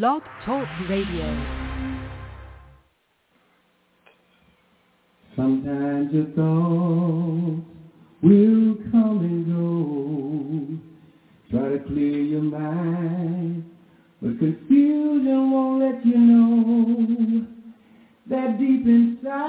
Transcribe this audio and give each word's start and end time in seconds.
Blog 0.00 0.22
Talk 0.46 0.66
Radio. 0.88 1.28
Sometimes 5.36 6.10
your 6.14 6.24
thoughts 6.28 7.66
will 8.22 8.76
come 8.90 9.20
and 9.20 9.44
go. 9.52 10.80
Try 11.50 11.68
to 11.76 11.80
clear 11.84 12.20
your 12.22 12.40
mind, 12.40 13.64
but 14.22 14.38
confusion 14.38 15.50
won't 15.50 15.82
let 15.82 16.06
you 16.06 16.16
know 16.16 17.46
that 18.30 18.58
deep 18.58 18.86
inside 18.86 19.42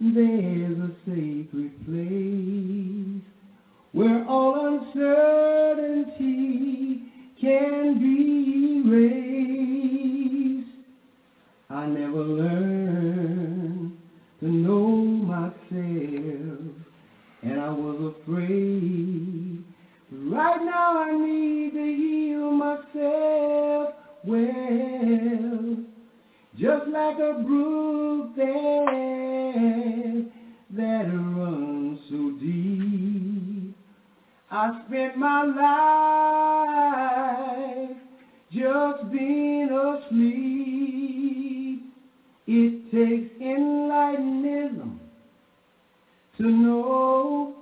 there's 0.00 0.76
a 0.76 0.90
sacred 1.06 1.72
place 1.86 3.22
where 3.92 4.24
all 4.26 4.66
uncertainty 4.66 6.50
can 7.40 7.98
be 7.98 8.09
I 11.80 11.86
never 11.86 12.22
learned 12.22 13.96
to 14.40 14.46
know 14.46 14.86
myself, 14.86 15.50
and 17.42 17.58
I 17.58 17.70
was 17.70 18.12
afraid. 18.20 19.64
Right 20.12 20.62
now 20.62 20.98
I 21.04 21.12
need 21.16 21.72
to 21.72 21.84
heal 21.96 22.50
myself 22.50 23.94
well, 24.24 25.76
just 26.58 26.86
like 26.88 27.18
a 27.18 27.42
brook 27.48 28.36
that, 28.36 30.26
that 30.76 31.06
runs 31.06 31.98
so 32.10 32.32
deep. 32.42 33.74
I 34.50 34.82
spent 34.86 35.16
my 35.16 35.44
life 37.86 37.96
just 38.52 39.10
being 39.10 39.70
asleep. 39.70 40.79
It 42.52 42.90
takes 42.90 43.30
enlightenment 43.40 45.00
to 46.36 46.42
know 46.42 47.54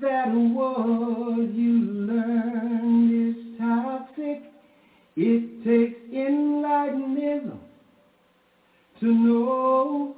that 0.00 0.26
what 0.26 1.54
you 1.54 1.78
learn 1.78 3.28
is 3.28 3.36
toxic. 3.60 4.42
It 5.14 5.62
takes 5.62 6.00
enlightenment 6.12 7.60
to 8.98 9.06
know 9.06 10.16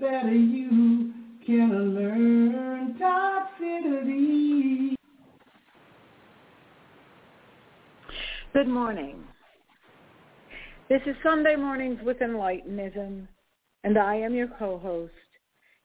that 0.00 0.24
you 0.32 1.12
can 1.46 1.94
learn 1.94 2.98
toxicity. 2.98 4.96
Good 8.52 8.66
morning. 8.66 9.22
This 10.90 11.02
is 11.06 11.14
Sunday 11.22 11.54
Mornings 11.54 12.00
with 12.02 12.18
Enlightenism, 12.18 13.28
and 13.84 13.96
I 13.96 14.16
am 14.16 14.34
your 14.34 14.48
co-host, 14.58 15.12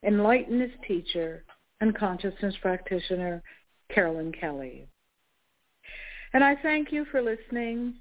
Enlightenist 0.03 0.81
teacher 0.87 1.43
and 1.79 1.95
consciousness 1.95 2.55
practitioner, 2.59 3.43
Carolyn 3.93 4.31
Kelly. 4.31 4.87
And 6.33 6.43
I 6.43 6.55
thank 6.55 6.91
you 6.91 7.05
for 7.11 7.21
listening, 7.21 7.93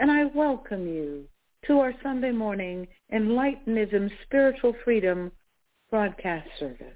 and 0.00 0.10
I 0.10 0.26
welcome 0.34 0.86
you 0.86 1.24
to 1.66 1.80
our 1.80 1.94
Sunday 2.02 2.32
morning 2.32 2.88
Enlightenism 3.10 4.10
Spiritual 4.24 4.76
Freedom 4.84 5.32
broadcast 5.90 6.50
service. 6.60 6.92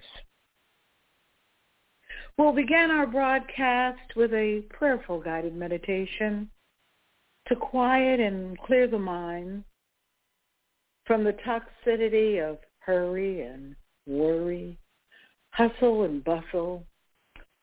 We'll 2.37 2.53
begin 2.53 2.91
our 2.91 3.07
broadcast 3.07 4.15
with 4.15 4.35
a 4.35 4.65
prayerful 4.69 5.23
guided 5.23 5.57
meditation 5.57 6.51
to 7.49 7.57
quiet 7.57 8.21
and 8.21 8.59
clear 8.61 8.87
the 8.87 8.99
mind 8.99 9.65
from 11.07 11.25
the 11.25 11.37
toxicity 11.47 12.39
of 12.39 12.59
hurry 12.81 13.43
and 13.43 13.75
worry, 14.07 14.79
hustle 15.51 16.05
and 16.05 16.23
bustle, 16.25 16.85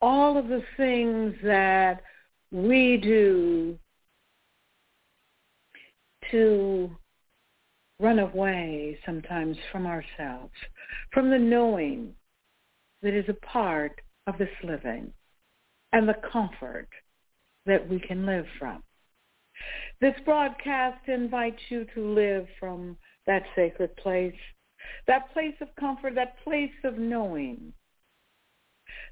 all 0.01 0.37
of 0.37 0.47
the 0.47 0.63
things 0.77 1.35
that 1.43 2.01
we 2.51 2.97
do 2.97 3.77
to 6.31 6.89
run 7.99 8.19
away 8.19 8.97
sometimes 9.05 9.57
from 9.71 9.85
ourselves, 9.85 10.53
from 11.11 11.29
the 11.29 11.39
knowing 11.39 12.13
that 13.01 13.13
is 13.13 13.25
a 13.29 13.45
part 13.45 14.01
of 14.27 14.37
this 14.37 14.49
living 14.63 15.11
and 15.93 16.09
the 16.09 16.15
comfort 16.31 16.89
that 17.65 17.87
we 17.87 17.99
can 17.99 18.25
live 18.25 18.45
from. 18.59 18.83
This 20.01 20.15
broadcast 20.25 21.07
invites 21.07 21.61
you 21.69 21.85
to 21.95 22.13
live 22.13 22.47
from 22.59 22.97
that 23.27 23.43
sacred 23.55 23.95
place, 23.97 24.35
that 25.07 25.31
place 25.33 25.55
of 25.61 25.69
comfort, 25.79 26.15
that 26.15 26.35
place 26.43 26.71
of 26.83 26.97
knowing, 26.97 27.73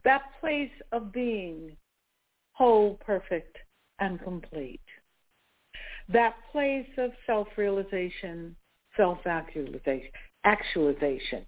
that 0.03 0.23
place 0.39 0.71
of 0.91 1.11
being 1.11 1.75
whole, 2.51 2.99
perfect, 3.05 3.57
and 3.99 4.21
complete, 4.21 4.81
that 6.09 6.35
place 6.51 6.89
of 6.97 7.11
self-realization, 7.25 8.55
self-actualization, 8.97 10.11
actualization, 10.43 11.45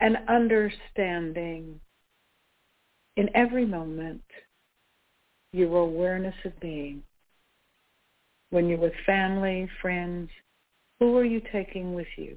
and 0.00 0.16
understanding. 0.28 1.80
In 3.16 3.28
every 3.34 3.66
moment 3.66 4.22
your 5.52 5.78
awareness 5.78 6.34
of 6.44 6.58
being 6.60 7.02
when 8.50 8.68
you're 8.68 8.78
with 8.78 8.92
family, 9.06 9.68
friends, 9.80 10.28
who 10.98 11.16
are 11.16 11.24
you 11.24 11.40
taking 11.52 11.94
with 11.94 12.08
you? 12.16 12.36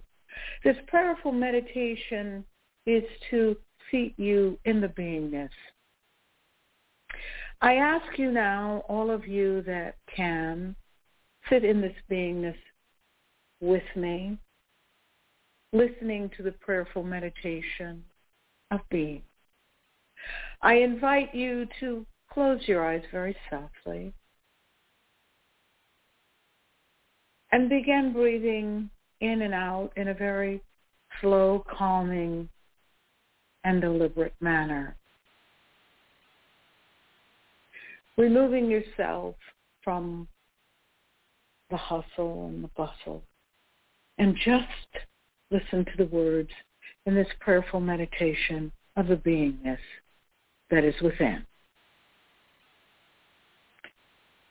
This 0.64 0.78
prayerful 0.88 1.32
meditation 1.32 2.46
is 2.86 3.04
to 3.30 3.58
seat 3.92 4.14
you 4.18 4.58
in 4.66 4.82
the 4.82 4.88
beingness. 4.88 5.50
I 7.62 7.76
ask 7.76 8.18
you 8.18 8.32
now, 8.32 8.84
all 8.90 9.10
of 9.10 9.28
you 9.28 9.62
that 9.64 9.96
can, 10.14 10.76
sit 11.50 11.64
in 11.64 11.82
this 11.82 11.96
beingness 12.10 12.58
with 13.62 13.84
me, 13.96 14.38
listening 15.72 16.30
to 16.38 16.44
the 16.44 16.52
prayerful 16.52 17.04
meditation 17.04 18.04
of 18.72 18.82
being. 18.90 19.22
I 20.62 20.76
invite 20.76 21.34
you 21.34 21.68
to 21.80 22.06
close 22.30 22.62
your 22.68 22.86
eyes 22.86 23.04
very 23.12 23.36
softly 23.50 24.14
and 27.54 27.70
begin 27.70 28.12
breathing 28.12 28.90
in 29.22 29.44
and 29.44 29.54
out 29.54 29.92
in 29.96 30.08
a 30.08 30.14
very 30.14 30.60
slow, 31.22 31.64
calming, 31.70 32.50
and 33.64 33.80
deliberate 33.80 34.34
manner. 34.42 34.96
Removing 38.18 38.72
yourself 38.72 39.36
from 39.84 40.28
the 41.70 41.78
hustle 41.78 42.48
and 42.48 42.64
the 42.64 42.70
bustle 42.76 43.22
and 44.18 44.36
just 44.44 45.06
listen 45.52 45.86
to 45.86 45.92
the 45.96 46.08
words 46.08 46.50
in 47.06 47.14
this 47.14 47.28
prayerful 47.40 47.80
meditation 47.80 48.72
of 48.98 49.08
the 49.08 49.16
beingness 49.16 49.78
that 50.72 50.84
is 50.84 51.00
within. 51.04 51.46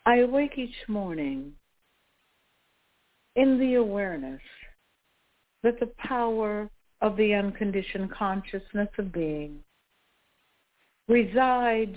I 0.06 0.18
awake 0.18 0.52
each 0.56 0.88
morning 0.88 1.54
in 3.36 3.58
the 3.58 3.74
awareness 3.74 4.40
that 5.62 5.78
the 5.80 5.90
power 5.98 6.68
of 7.00 7.16
the 7.16 7.34
unconditioned 7.34 8.10
consciousness 8.10 8.88
of 8.98 9.12
being 9.12 9.58
resides 11.08 11.96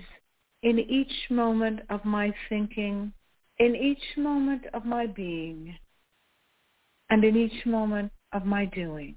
in 0.63 0.79
each 0.79 1.29
moment 1.29 1.79
of 1.90 2.03
my 2.06 2.34
thinking, 2.50 3.13
in 3.59 3.75
each 3.75 4.18
moment 4.18 4.64
of 4.73 4.85
my 4.85 5.05
being, 5.05 5.78
and 7.09 7.23
in 7.23 7.37
each 7.37 7.66
moment 7.66 8.11
of 8.34 8.46
my 8.46 8.66
doing. 8.66 9.16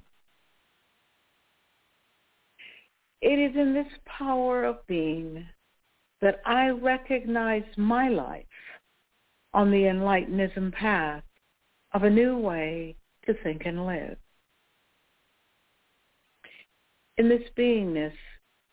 It 3.21 3.39
is 3.39 3.57
in 3.57 3.75
this 3.75 3.93
power 4.05 4.65
of 4.65 4.87
being 4.87 5.47
that 6.21 6.41
I 6.45 6.69
recognize 6.69 7.65
my 7.77 8.09
life 8.09 8.45
on 9.55 9.71
the 9.71 9.85
enlightenism 9.85 10.73
path 10.73 11.23
of 11.93 12.03
a 12.03 12.11
new 12.11 12.39
way 12.39 12.97
to 13.27 13.35
think 13.43 13.63
and 13.65 13.87
live. 13.87 14.17
In 17.17 17.29
this 17.29 17.43
beingness 17.57 18.13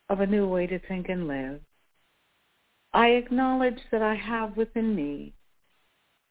of 0.10 0.20
a 0.20 0.28
new 0.28 0.48
way 0.48 0.68
to 0.68 0.80
think 0.88 1.10
and 1.10 1.28
live, 1.28 1.62
I 2.94 3.08
acknowledge 3.10 3.80
that 3.92 4.02
I 4.02 4.16
have 4.16 4.56
within 4.56 4.96
me 4.96 5.34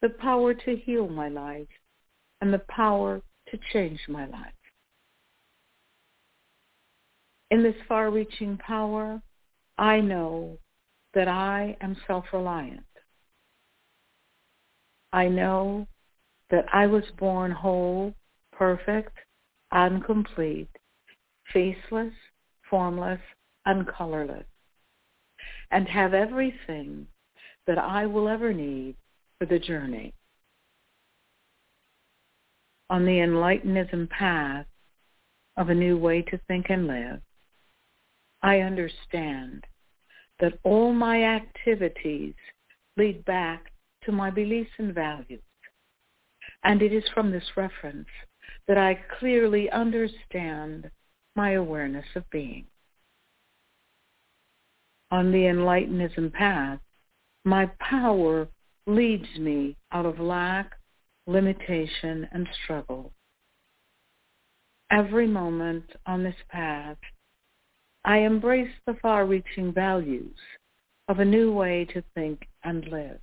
the 0.00 0.10
power 0.10 0.54
to 0.54 0.76
heal 0.76 1.08
my 1.08 1.28
life 1.28 1.68
and 2.40 2.52
the 2.52 2.62
power 2.68 3.22
to 3.50 3.58
change 3.72 4.00
my 4.08 4.26
life. 4.26 4.52
In 7.50 7.62
this 7.62 7.76
far-reaching 7.88 8.58
power, 8.58 9.20
I 9.78 10.00
know 10.00 10.58
that 11.14 11.28
I 11.28 11.76
am 11.80 11.96
self-reliant. 12.06 12.84
I 15.12 15.28
know 15.28 15.86
that 16.50 16.66
I 16.72 16.86
was 16.86 17.04
born 17.18 17.50
whole, 17.50 18.14
perfect, 18.52 19.16
and 19.72 20.04
complete, 20.04 20.68
faceless, 21.52 22.12
formless, 22.68 23.20
and 23.66 23.86
colorless, 23.86 24.46
and 25.70 25.88
have 25.88 26.14
everything 26.14 27.06
that 27.66 27.78
I 27.78 28.06
will 28.06 28.28
ever 28.28 28.52
need 28.52 28.96
for 29.38 29.46
the 29.46 29.58
journey. 29.58 30.12
On 32.90 33.04
the 33.04 33.18
Enlightenism 33.18 34.10
path 34.10 34.66
of 35.56 35.70
a 35.70 35.74
new 35.74 35.96
way 35.96 36.22
to 36.22 36.38
think 36.46 36.66
and 36.68 36.86
live, 36.86 37.20
I 38.42 38.60
understand 38.60 39.64
that 40.40 40.58
all 40.64 40.92
my 40.92 41.22
activities 41.24 42.34
lead 42.96 43.24
back 43.24 43.72
to 44.04 44.12
my 44.12 44.30
beliefs 44.30 44.70
and 44.78 44.94
values. 44.94 45.42
And 46.64 46.82
it 46.82 46.92
is 46.92 47.04
from 47.12 47.30
this 47.30 47.44
reference 47.56 48.08
that 48.66 48.78
I 48.78 48.98
clearly 49.18 49.70
understand 49.70 50.90
my 51.36 51.52
awareness 51.52 52.06
of 52.14 52.28
being. 52.30 52.66
On 55.10 55.30
the 55.30 55.44
Enlightenism 55.44 56.32
path, 56.32 56.80
my 57.44 57.66
power 57.78 58.48
leads 58.86 59.38
me 59.38 59.76
out 59.92 60.06
of 60.06 60.18
lack, 60.18 60.72
limitation, 61.26 62.26
and 62.32 62.48
struggle. 62.64 63.12
Every 64.90 65.26
moment 65.26 65.84
on 66.06 66.24
this 66.24 66.34
path, 66.48 66.96
I 68.04 68.18
embrace 68.18 68.72
the 68.86 68.96
far-reaching 69.02 69.72
values 69.72 70.36
of 71.08 71.18
a 71.18 71.24
new 71.24 71.52
way 71.52 71.86
to 71.92 72.02
think 72.14 72.46
and 72.62 72.86
live. 72.88 73.20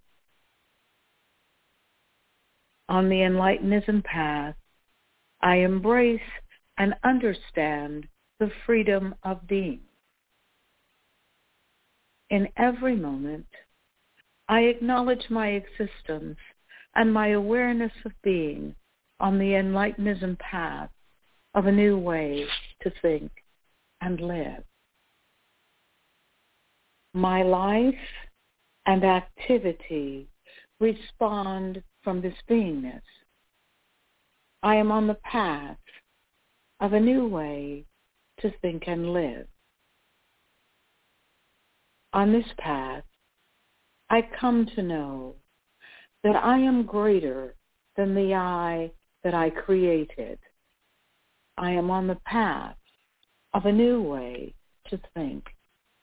On 2.91 3.07
the 3.07 3.21
Enlightenism 3.21 4.03
path, 4.03 4.55
I 5.39 5.59
embrace 5.59 6.19
and 6.77 6.93
understand 7.05 8.05
the 8.41 8.51
freedom 8.65 9.15
of 9.23 9.47
being. 9.47 9.79
In 12.31 12.49
every 12.57 12.97
moment, 12.97 13.47
I 14.49 14.63
acknowledge 14.63 15.23
my 15.29 15.51
existence 15.51 16.37
and 16.93 17.13
my 17.13 17.29
awareness 17.29 17.93
of 18.03 18.11
being 18.23 18.75
on 19.21 19.39
the 19.39 19.53
Enlightenism 19.53 20.37
path 20.39 20.89
of 21.53 21.67
a 21.67 21.71
new 21.71 21.97
way 21.97 22.45
to 22.81 22.91
think 23.01 23.31
and 24.01 24.19
live. 24.19 24.65
My 27.13 27.41
life 27.41 27.95
and 28.85 29.05
activity 29.05 30.27
respond 30.81 31.81
from 32.03 32.21
this 32.21 32.35
beingness. 32.49 33.01
I 34.63 34.75
am 34.75 34.91
on 34.91 35.07
the 35.07 35.17
path 35.23 35.77
of 36.79 36.93
a 36.93 36.99
new 36.99 37.27
way 37.27 37.85
to 38.41 38.51
think 38.61 38.83
and 38.87 39.13
live. 39.13 39.47
On 42.13 42.31
this 42.31 42.47
path, 42.57 43.03
I 44.09 44.27
come 44.39 44.67
to 44.75 44.81
know 44.81 45.35
that 46.23 46.35
I 46.35 46.57
am 46.57 46.85
greater 46.85 47.55
than 47.95 48.13
the 48.13 48.33
I 48.33 48.91
that 49.23 49.33
I 49.33 49.49
created. 49.49 50.39
I 51.57 51.71
am 51.71 51.91
on 51.91 52.07
the 52.07 52.19
path 52.25 52.75
of 53.53 53.65
a 53.65 53.71
new 53.71 54.01
way 54.01 54.53
to 54.89 54.99
think 55.13 55.45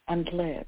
and 0.07 0.27
live. 0.33 0.65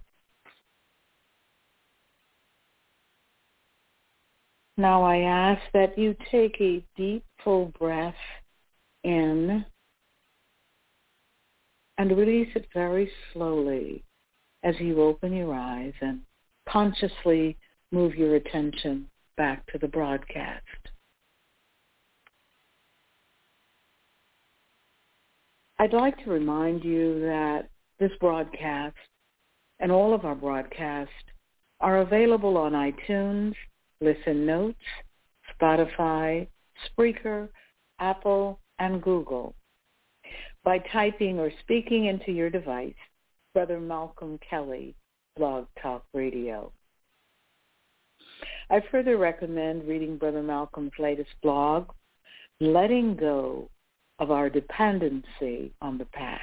Now 4.77 5.03
I 5.03 5.18
ask 5.18 5.62
that 5.73 5.97
you 5.97 6.15
take 6.31 6.59
a 6.59 6.83
deep, 6.95 7.23
full 7.44 7.73
breath 7.77 8.15
in 9.03 9.65
and 11.97 12.18
release 12.18 12.50
it 12.56 12.68
very 12.73 13.12
slowly 13.33 14.03
as 14.63 14.75
you 14.79 15.01
open 15.01 15.33
your 15.33 15.53
eyes 15.53 15.94
and 16.01 16.21
consciously 16.68 17.57
move 17.91 18.15
your 18.15 18.35
attention 18.35 19.07
back 19.38 19.65
to 19.71 19.77
the 19.77 19.88
broadcast. 19.88 20.65
I'd 25.79 25.94
like 25.94 26.23
to 26.23 26.29
remind 26.29 26.83
you 26.83 27.21
that 27.21 27.69
this 28.00 28.12
broadcast 28.19 28.95
and 29.79 29.91
all 29.91 30.13
of 30.13 30.25
our 30.25 30.35
broadcasts 30.35 31.13
are 31.79 32.01
available 32.01 32.56
on 32.56 32.73
iTunes, 32.73 33.56
Listen 34.01 34.45
Notes, 34.45 34.80
Spotify, 35.59 36.48
Spreaker, 36.89 37.50
Apple, 38.00 38.59
and 38.80 39.01
Google 39.01 39.56
by 40.63 40.80
typing 40.92 41.39
or 41.39 41.51
speaking 41.62 42.06
into 42.06 42.31
your 42.31 42.50
device, 42.50 42.94
Brother 43.53 43.80
Malcolm 43.80 44.39
Kelly, 44.48 44.95
Blog 45.38 45.68
Talk 45.81 46.03
Radio. 46.13 46.71
I 48.69 48.81
further 48.92 49.18
recommend 49.18 49.88
reading 49.88 50.18
Brother 50.18 50.42
Malcolm's 50.42 50.92
latest 50.97 51.31
blog, 51.42 51.89
Letting 52.59 53.15
Go 53.15 53.69
of 54.19 54.31
Our 54.31 54.50
Dependency 54.50 55.74
on 55.81 55.97
the 55.97 56.06
Past. 56.06 56.42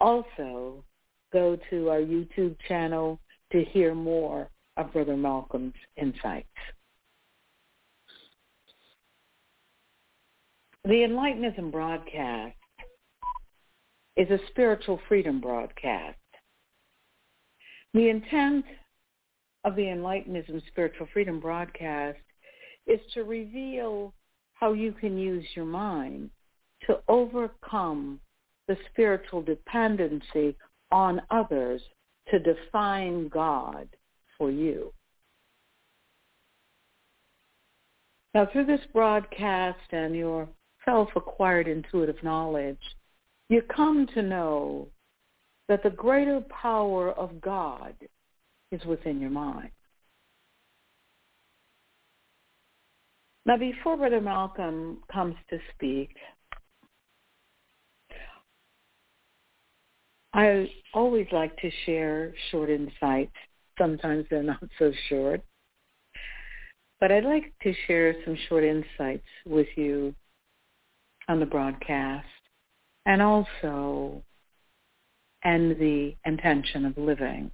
Also, 0.00 0.84
go 1.32 1.58
to 1.70 1.90
our 1.90 2.00
YouTube 2.00 2.56
channel 2.66 3.18
to 3.52 3.64
hear 3.64 3.94
more 3.94 4.48
of 4.76 4.92
Brother 4.92 5.16
Malcolm's 5.16 5.74
insights. 5.96 6.48
The 10.84 10.90
Enlightenism 10.90 11.70
broadcast 11.72 12.56
is 14.16 14.28
a 14.30 14.38
spiritual 14.48 15.00
freedom 15.08 15.40
broadcast. 15.40 16.18
The 17.94 18.08
intent 18.08 18.64
of 19.64 19.76
the 19.76 19.82
Enlightenism 19.82 20.60
Spiritual 20.68 21.08
Freedom 21.12 21.40
broadcast 21.40 22.18
is 22.86 23.00
to 23.14 23.24
reveal 23.24 24.12
how 24.54 24.72
you 24.72 24.92
can 24.92 25.16
use 25.16 25.44
your 25.54 25.64
mind 25.64 26.30
to 26.86 27.00
overcome 27.08 28.20
the 28.68 28.76
spiritual 28.90 29.42
dependency 29.42 30.54
on 30.92 31.20
others 31.30 31.80
to 32.30 32.38
define 32.38 33.28
God 33.28 33.88
for 34.38 34.50
you. 34.50 34.92
Now, 38.34 38.46
through 38.50 38.66
this 38.66 38.80
broadcast 38.92 39.78
and 39.92 40.14
your 40.16 40.48
self-acquired 40.84 41.68
intuitive 41.68 42.22
knowledge, 42.22 42.80
you 43.48 43.62
come 43.62 44.08
to 44.14 44.22
know 44.22 44.88
that 45.68 45.82
the 45.82 45.90
greater 45.90 46.40
power 46.62 47.12
of 47.12 47.40
God 47.40 47.94
is 48.72 48.84
within 48.84 49.20
your 49.20 49.30
mind. 49.30 49.70
Now, 53.46 53.56
before 53.56 53.96
Brother 53.96 54.20
Malcolm 54.20 54.98
comes 55.12 55.36
to 55.50 55.58
speak, 55.74 56.16
I 60.32 60.68
always 60.92 61.26
like 61.30 61.56
to 61.58 61.70
share 61.86 62.34
short 62.50 62.68
insights 62.68 63.36
Sometimes 63.78 64.26
they're 64.30 64.42
not 64.42 64.62
so 64.78 64.92
short. 65.08 65.40
But 67.00 67.12
I'd 67.12 67.24
like 67.24 67.52
to 67.62 67.74
share 67.86 68.14
some 68.24 68.36
short 68.48 68.64
insights 68.64 69.26
with 69.44 69.66
you 69.76 70.14
on 71.28 71.40
the 71.40 71.46
broadcast 71.46 72.26
and 73.06 73.20
also 73.20 74.22
and 75.42 75.78
the 75.78 76.14
intention 76.24 76.86
of 76.86 76.96
living. 76.96 77.50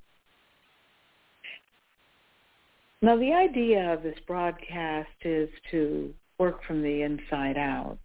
Now 3.03 3.17
the 3.17 3.33
idea 3.33 3.93
of 3.93 4.03
this 4.03 4.19
broadcast 4.27 5.09
is 5.23 5.49
to 5.71 6.15
work 6.39 6.63
from 6.65 6.83
the 6.83 7.03
inside 7.03 7.57
out. 7.57 7.99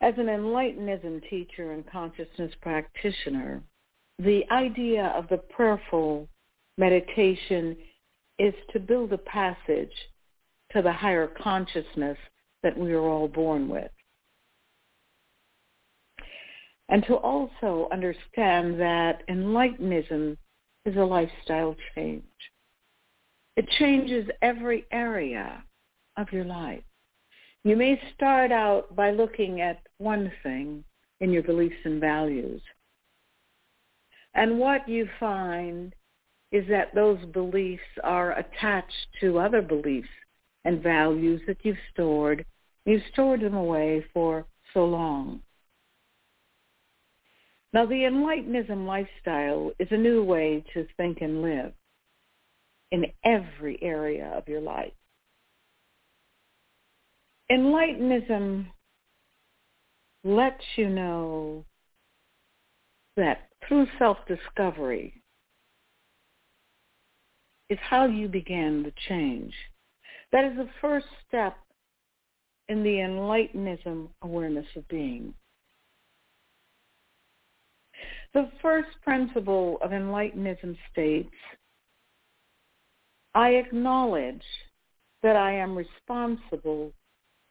As 0.00 0.14
an 0.18 0.26
Enlightenism 0.26 1.28
teacher 1.28 1.72
and 1.72 1.84
consciousness 1.90 2.52
practitioner, 2.60 3.62
the 4.18 4.42
idea 4.50 5.12
of 5.16 5.28
the 5.28 5.36
prayerful 5.36 6.28
meditation 6.78 7.76
is 8.38 8.54
to 8.72 8.80
build 8.80 9.12
a 9.12 9.18
passage 9.18 9.92
to 10.72 10.82
the 10.82 10.92
higher 10.92 11.28
consciousness 11.42 12.18
that 12.62 12.76
we 12.76 12.92
are 12.92 13.00
all 13.00 13.28
born 13.28 13.68
with. 13.68 13.90
And 16.88 17.04
to 17.06 17.14
also 17.14 17.88
understand 17.92 18.80
that 18.80 19.26
enlightenism 19.28 20.36
is 20.84 20.96
a 20.96 21.04
lifestyle 21.04 21.74
change. 21.94 22.22
It 23.56 23.68
changes 23.78 24.28
every 24.42 24.84
area 24.92 25.64
of 26.16 26.30
your 26.32 26.44
life. 26.44 26.84
You 27.64 27.76
may 27.76 28.00
start 28.14 28.52
out 28.52 28.94
by 28.94 29.10
looking 29.10 29.60
at 29.60 29.80
one 29.98 30.30
thing 30.42 30.84
in 31.20 31.32
your 31.32 31.42
beliefs 31.42 31.74
and 31.84 32.00
values. 32.00 32.62
And 34.36 34.58
what 34.58 34.86
you 34.86 35.08
find 35.18 35.94
is 36.52 36.68
that 36.68 36.94
those 36.94 37.18
beliefs 37.32 37.82
are 38.04 38.38
attached 38.38 39.08
to 39.20 39.38
other 39.38 39.62
beliefs 39.62 40.08
and 40.64 40.82
values 40.82 41.40
that 41.46 41.56
you've 41.62 41.76
stored. 41.92 42.44
You've 42.84 43.02
stored 43.12 43.40
them 43.40 43.54
away 43.54 44.04
for 44.12 44.44
so 44.74 44.84
long. 44.84 45.40
Now, 47.72 47.86
the 47.86 47.94
Enlightenism 47.94 48.86
lifestyle 48.86 49.72
is 49.78 49.88
a 49.90 49.96
new 49.96 50.22
way 50.22 50.64
to 50.74 50.86
think 50.96 51.18
and 51.22 51.42
live 51.42 51.72
in 52.92 53.06
every 53.24 53.82
area 53.82 54.32
of 54.36 54.46
your 54.48 54.60
life. 54.60 54.92
Enlightenism 57.50 58.66
lets 60.24 60.64
you 60.76 60.88
know 60.88 61.64
that 63.16 63.48
through 63.66 63.86
self-discovery 63.98 65.22
is 67.68 67.78
how 67.82 68.06
you 68.06 68.28
begin 68.28 68.82
the 68.82 68.92
change. 69.08 69.52
That 70.32 70.44
is 70.44 70.56
the 70.56 70.68
first 70.80 71.06
step 71.26 71.56
in 72.68 72.82
the 72.82 72.90
Enlightenism 72.90 74.08
awareness 74.22 74.66
of 74.76 74.86
being. 74.88 75.34
The 78.34 78.50
first 78.60 78.88
principle 79.02 79.78
of 79.82 79.90
Enlightenism 79.92 80.76
states, 80.92 81.34
I 83.34 83.50
acknowledge 83.50 84.44
that 85.22 85.36
I 85.36 85.52
am 85.54 85.76
responsible 85.76 86.92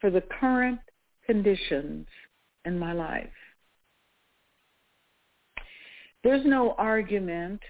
for 0.00 0.10
the 0.10 0.22
current 0.40 0.80
conditions 1.24 2.06
in 2.64 2.78
my 2.78 2.92
life. 2.92 3.28
There's 6.26 6.44
no 6.44 6.74
argument 6.76 7.60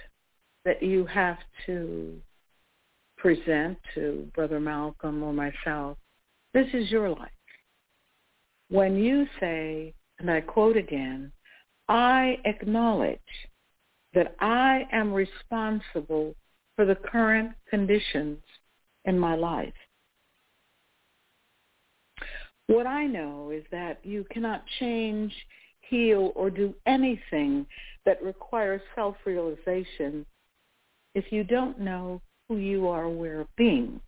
that 0.65 0.83
you 0.83 1.05
have 1.05 1.37
to 1.67 2.17
present 3.19 3.77
to 3.95 4.31
Brother 4.35 4.61
Malcolm 4.61 5.23
or 5.23 5.35
myself. 5.35 5.99
This 6.55 6.67
is 6.73 6.91
your 6.91 7.11
life. 7.11 7.29
When 8.71 8.97
you 8.97 9.27
say, 9.41 9.93
and 10.19 10.31
I 10.31 10.41
quote 10.41 10.79
again, 10.79 11.33
I 11.91 12.39
acknowledge 12.47 13.21
that 14.15 14.35
I 14.41 14.87
am 14.91 15.13
responsible 15.13 16.35
for 16.77 16.87
the 16.87 16.95
current 16.95 17.53
conditions 17.69 18.39
in 19.05 19.19
my 19.19 19.35
life. 19.35 19.75
What 22.69 22.87
I 22.87 23.05
know 23.05 23.51
is 23.51 23.65
that 23.71 24.01
you 24.03 24.25
cannot 24.31 24.65
change, 24.81 25.35
heal, 25.89 26.33
or 26.35 26.51
do 26.51 26.75
anything 26.87 27.67
that 28.05 28.23
requires 28.23 28.81
self-realization 28.95 30.25
if 31.15 31.31
you 31.31 31.45
don't 31.45 31.81
know 31.81 32.21
who 32.49 32.57
you 32.59 32.87
are 32.89 33.05
aware 33.05 33.41
of 33.41 33.49
being. 33.57 34.01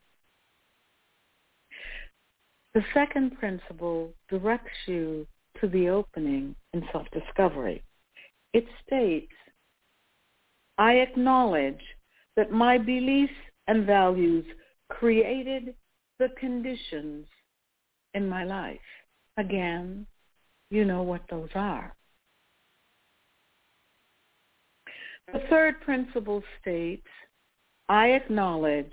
The 2.75 2.85
second 2.94 3.38
principle 3.38 4.12
directs 4.28 4.70
you 4.87 5.26
to 5.61 5.68
the 5.68 5.88
opening 5.88 6.54
in 6.73 6.85
self-discovery. 6.92 7.82
It 8.52 8.66
states, 8.87 9.32
I 10.76 10.94
acknowledge 10.94 11.80
that 12.37 12.52
my 12.52 12.78
beliefs 12.78 13.32
and 13.66 13.85
values 13.85 14.44
created 14.88 15.75
the 16.18 16.28
conditions 16.38 17.26
in 18.14 18.28
my 18.28 18.44
life. 18.44 18.78
Again, 19.37 20.06
you 20.70 20.84
know 20.84 21.02
what 21.02 21.22
those 21.30 21.48
are. 21.54 21.94
The 25.32 25.40
third 25.50 25.80
principle 25.82 26.42
states, 26.60 27.06
I 27.88 28.08
acknowledge 28.08 28.92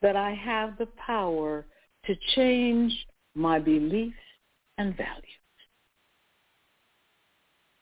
that 0.00 0.16
I 0.16 0.32
have 0.32 0.78
the 0.78 0.88
power 1.06 1.66
to 2.06 2.14
change 2.34 2.92
my 3.34 3.58
beliefs 3.58 4.16
and 4.78 4.96
values. 4.96 5.24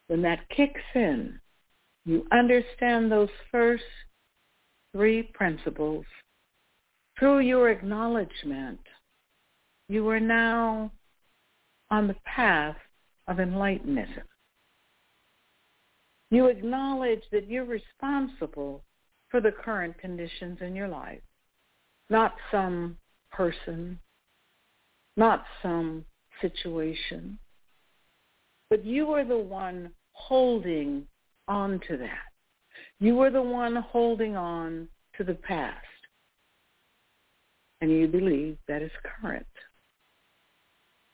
When 0.09 0.23
that 0.23 0.49
kicks 0.49 0.80
in, 0.94 1.38
you 2.04 2.26
understand 2.32 3.12
those 3.12 3.28
first 3.50 3.85
three 4.92 5.23
principles. 5.35 6.04
Through 7.18 7.40
your 7.40 7.70
acknowledgement, 7.70 8.80
you 9.88 10.09
are 10.09 10.20
now 10.20 10.90
on 11.90 12.09
the 12.09 12.16
path 12.25 12.76
of 13.31 13.37
enlightenism. 13.37 14.25
You 16.31 16.47
acknowledge 16.47 17.23
that 17.33 17.49
you're 17.49 17.65
responsible 17.65 18.83
for 19.29 19.41
the 19.41 19.53
current 19.53 19.97
conditions 19.99 20.59
in 20.61 20.75
your 20.75 20.89
life, 20.89 21.23
not 22.11 22.35
some 22.51 22.97
person, 23.31 23.99
not 25.17 25.45
some 25.63 26.05
situation, 26.41 27.39
but 28.69 28.85
you 28.85 29.11
are 29.13 29.25
the 29.25 29.39
one 29.39 29.91
holding 30.13 31.07
on 31.47 31.81
to 31.89 31.97
that. 31.97 32.31
You 32.99 33.21
are 33.21 33.31
the 33.31 33.43
one 33.43 33.77
holding 33.77 34.37
on 34.37 34.89
to 35.17 35.25
the 35.25 35.35
past. 35.35 35.87
And 37.81 37.91
you 37.91 38.09
believe 38.09 38.59
that 38.69 38.83
is 38.83 38.91
current. 39.21 39.47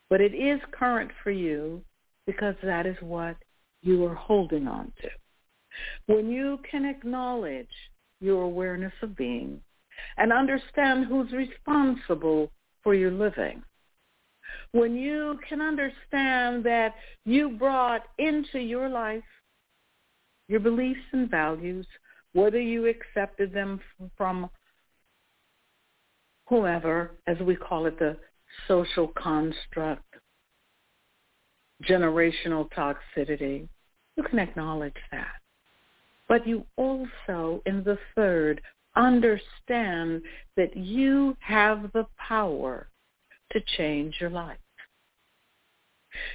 But 0.09 0.21
it 0.21 0.35
is 0.35 0.61
current 0.73 1.11
for 1.23 1.31
you 1.31 1.83
because 2.27 2.55
that 2.63 2.87
is 2.87 2.97
what 3.01 3.37
you 3.83 4.05
are 4.05 4.15
holding 4.15 4.67
on 4.67 4.93
to. 5.03 5.09
When 6.07 6.31
you 6.31 6.59
can 6.69 6.85
acknowledge 6.85 7.69
your 8.21 8.43
awareness 8.43 8.93
of 9.03 9.17
being 9.17 9.61
and 10.17 10.33
understand 10.33 11.07
who's 11.07 11.33
responsible 11.33 12.51
for 12.83 12.95
your 12.95 13.11
living, 13.11 13.63
when 14.73 14.97
you 14.97 15.39
can 15.49 15.61
understand 15.61 16.65
that 16.65 16.95
you 17.25 17.51
brought 17.51 18.03
into 18.19 18.59
your 18.59 18.89
life 18.89 19.23
your 20.49 20.61
beliefs 20.61 21.01
and 21.13 21.31
values, 21.31 21.87
whether 22.33 22.61
you 22.61 22.87
accepted 22.87 23.53
them 23.53 23.81
from 24.17 24.49
whomever, 26.47 27.13
as 27.27 27.39
we 27.41 27.57
call 27.57 27.87
it, 27.87 27.99
the 27.99 28.17
social 28.69 29.09
construct, 29.09 30.06
generational 31.85 32.69
toxicity, 32.73 33.69
you 34.17 34.23
can 34.23 34.39
acknowledge 34.39 34.95
that. 35.11 35.35
But 36.29 36.47
you 36.47 36.65
also, 36.77 37.63
in 37.67 37.85
the 37.85 37.99
third, 38.15 38.61
understand 38.97 40.23
that 40.57 40.77
you 40.77 41.37
have 41.41 41.93
the 41.93 42.07
power 42.17 42.89
to 43.53 43.61
change 43.77 44.17
your 44.21 44.31
life. 44.31 44.59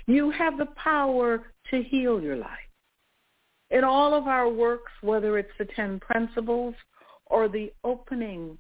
You 0.06 0.30
have 0.32 0.58
the 0.58 0.68
power 0.78 1.44
to 1.72 1.82
heal 1.82 2.22
your 2.22 2.38
life. 2.38 2.50
In 3.72 3.84
all 3.84 4.14
of 4.14 4.28
our 4.28 4.50
works, 4.50 4.92
whether 5.02 5.38
it's 5.38 5.52
the 5.58 5.68
10 5.76 6.00
principles 6.02 6.76
or 7.26 7.48
the 7.48 7.72
opening 7.84 8.58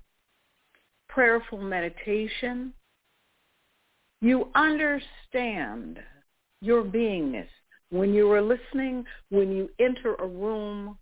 prayerful 1.09 1.61
meditation, 1.61 2.73
you 4.21 4.47
understand 4.55 6.00
your 6.62 6.84
beingness. 6.84 7.48
When 7.89 8.13
you 8.13 8.32
are 8.32 8.41
listening, 8.41 9.03
when 9.30 9.51
you 9.51 9.70
enter 9.80 10.15
a 10.15 10.27
room, 10.27 10.98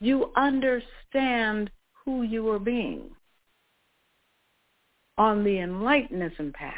you 0.00 0.30
understand 0.36 1.70
who 2.04 2.22
you 2.22 2.48
are 2.50 2.58
being 2.58 3.10
on 5.16 5.44
the 5.44 5.56
enlightenism 5.56 6.52
path. 6.52 6.74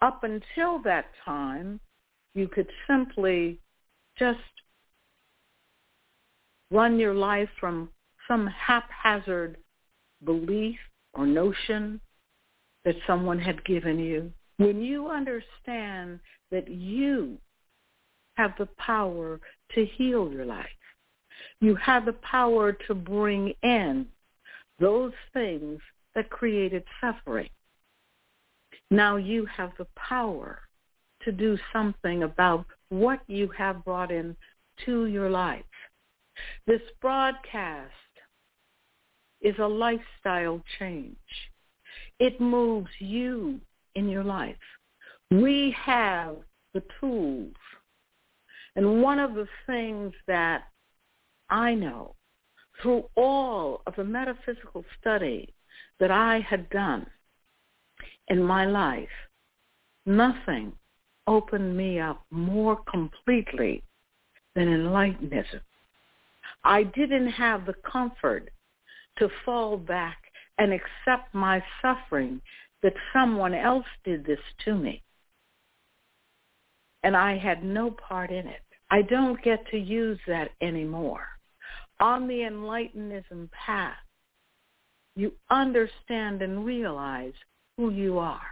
Up 0.00 0.24
until 0.24 0.80
that 0.82 1.06
time, 1.24 1.80
you 2.34 2.48
could 2.48 2.68
simply 2.86 3.60
just 4.18 4.38
run 6.70 6.98
your 6.98 7.14
life 7.14 7.48
from 7.60 7.88
some 8.26 8.46
haphazard 8.46 9.56
belief 10.24 10.78
or 11.12 11.26
notion 11.26 12.00
that 12.84 12.96
someone 13.06 13.38
had 13.38 13.64
given 13.64 13.98
you. 13.98 14.32
When 14.56 14.80
you 14.80 15.08
understand 15.08 16.20
that 16.50 16.68
you 16.68 17.38
have 18.36 18.52
the 18.58 18.68
power 18.78 19.40
to 19.74 19.86
heal 19.86 20.30
your 20.30 20.44
life, 20.44 20.66
you 21.60 21.74
have 21.76 22.04
the 22.04 22.12
power 22.14 22.72
to 22.86 22.94
bring 22.94 23.52
in 23.62 24.06
those 24.78 25.12
things 25.32 25.80
that 26.14 26.30
created 26.30 26.84
suffering. 27.00 27.48
Now 28.90 29.16
you 29.16 29.46
have 29.46 29.72
the 29.78 29.86
power 29.96 30.60
to 31.22 31.32
do 31.32 31.58
something 31.72 32.22
about 32.22 32.66
what 32.90 33.20
you 33.26 33.48
have 33.56 33.84
brought 33.84 34.10
in 34.10 34.36
to 34.84 35.06
your 35.06 35.30
life. 35.30 35.64
This 36.66 36.82
broadcast 37.00 37.92
is 39.40 39.54
a 39.58 39.66
lifestyle 39.66 40.62
change. 40.78 41.16
It 42.18 42.40
moves 42.40 42.90
you 42.98 43.60
in 43.94 44.08
your 44.08 44.24
life. 44.24 44.56
We 45.30 45.74
have 45.84 46.36
the 46.72 46.82
tools. 47.00 47.54
And 48.76 49.02
one 49.02 49.18
of 49.18 49.34
the 49.34 49.48
things 49.66 50.12
that 50.26 50.64
I 51.48 51.74
know 51.74 52.14
through 52.82 53.04
all 53.14 53.82
of 53.86 53.94
the 53.96 54.04
metaphysical 54.04 54.84
study 55.00 55.54
that 56.00 56.10
I 56.10 56.40
had 56.40 56.68
done 56.70 57.06
in 58.28 58.42
my 58.42 58.66
life, 58.66 59.08
nothing 60.06 60.72
opened 61.26 61.76
me 61.76 62.00
up 62.00 62.24
more 62.30 62.76
completely 62.90 63.82
than 64.54 64.68
enlightenment. 64.68 65.46
I 66.64 66.82
didn't 66.82 67.28
have 67.28 67.66
the 67.66 67.74
comfort 67.90 68.50
to 69.18 69.28
fall 69.44 69.76
back 69.76 70.18
and 70.58 70.72
accept 70.72 71.34
my 71.34 71.62
suffering 71.82 72.40
that 72.84 72.94
someone 73.14 73.54
else 73.54 73.86
did 74.04 74.26
this 74.26 74.38
to 74.62 74.74
me. 74.76 75.02
And 77.02 77.16
I 77.16 77.36
had 77.38 77.64
no 77.64 77.90
part 77.90 78.30
in 78.30 78.46
it. 78.46 78.60
I 78.90 79.00
don't 79.02 79.42
get 79.42 79.66
to 79.70 79.78
use 79.78 80.18
that 80.28 80.50
anymore. 80.60 81.26
On 81.98 82.28
the 82.28 82.40
Enlightenism 82.40 83.50
path, 83.52 83.96
you 85.16 85.32
understand 85.50 86.42
and 86.42 86.64
realize 86.64 87.32
who 87.78 87.90
you 87.90 88.18
are. 88.18 88.42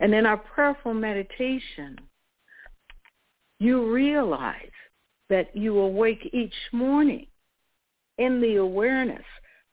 And 0.00 0.12
in 0.12 0.26
our 0.26 0.38
prayerful 0.38 0.94
meditation, 0.94 1.96
you 3.60 3.92
realize 3.92 4.72
that 5.28 5.54
you 5.54 5.78
awake 5.78 6.28
each 6.32 6.54
morning 6.72 7.26
in 8.18 8.40
the 8.40 8.56
awareness 8.56 9.24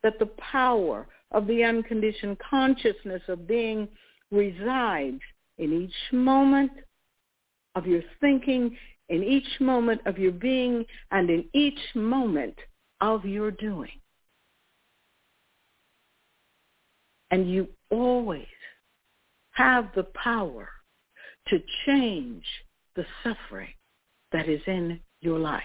that 0.04 0.20
the 0.20 0.30
power 0.52 1.08
of 1.32 1.46
the 1.46 1.62
unconditioned 1.64 2.38
consciousness 2.38 3.22
of 3.28 3.46
being 3.46 3.88
resides 4.30 5.20
in 5.58 5.82
each 5.82 6.12
moment 6.12 6.72
of 7.74 7.86
your 7.86 8.02
thinking, 8.20 8.76
in 9.08 9.22
each 9.22 9.60
moment 9.60 10.00
of 10.06 10.18
your 10.18 10.32
being, 10.32 10.84
and 11.10 11.30
in 11.30 11.44
each 11.52 11.78
moment 11.94 12.56
of 13.00 13.24
your 13.24 13.50
doing. 13.50 14.00
And 17.30 17.50
you 17.50 17.68
always 17.90 18.46
have 19.52 19.88
the 19.94 20.04
power 20.14 20.68
to 21.48 21.62
change 21.86 22.44
the 22.96 23.04
suffering 23.22 23.72
that 24.32 24.48
is 24.48 24.60
in 24.66 25.00
your 25.20 25.38
life. 25.38 25.62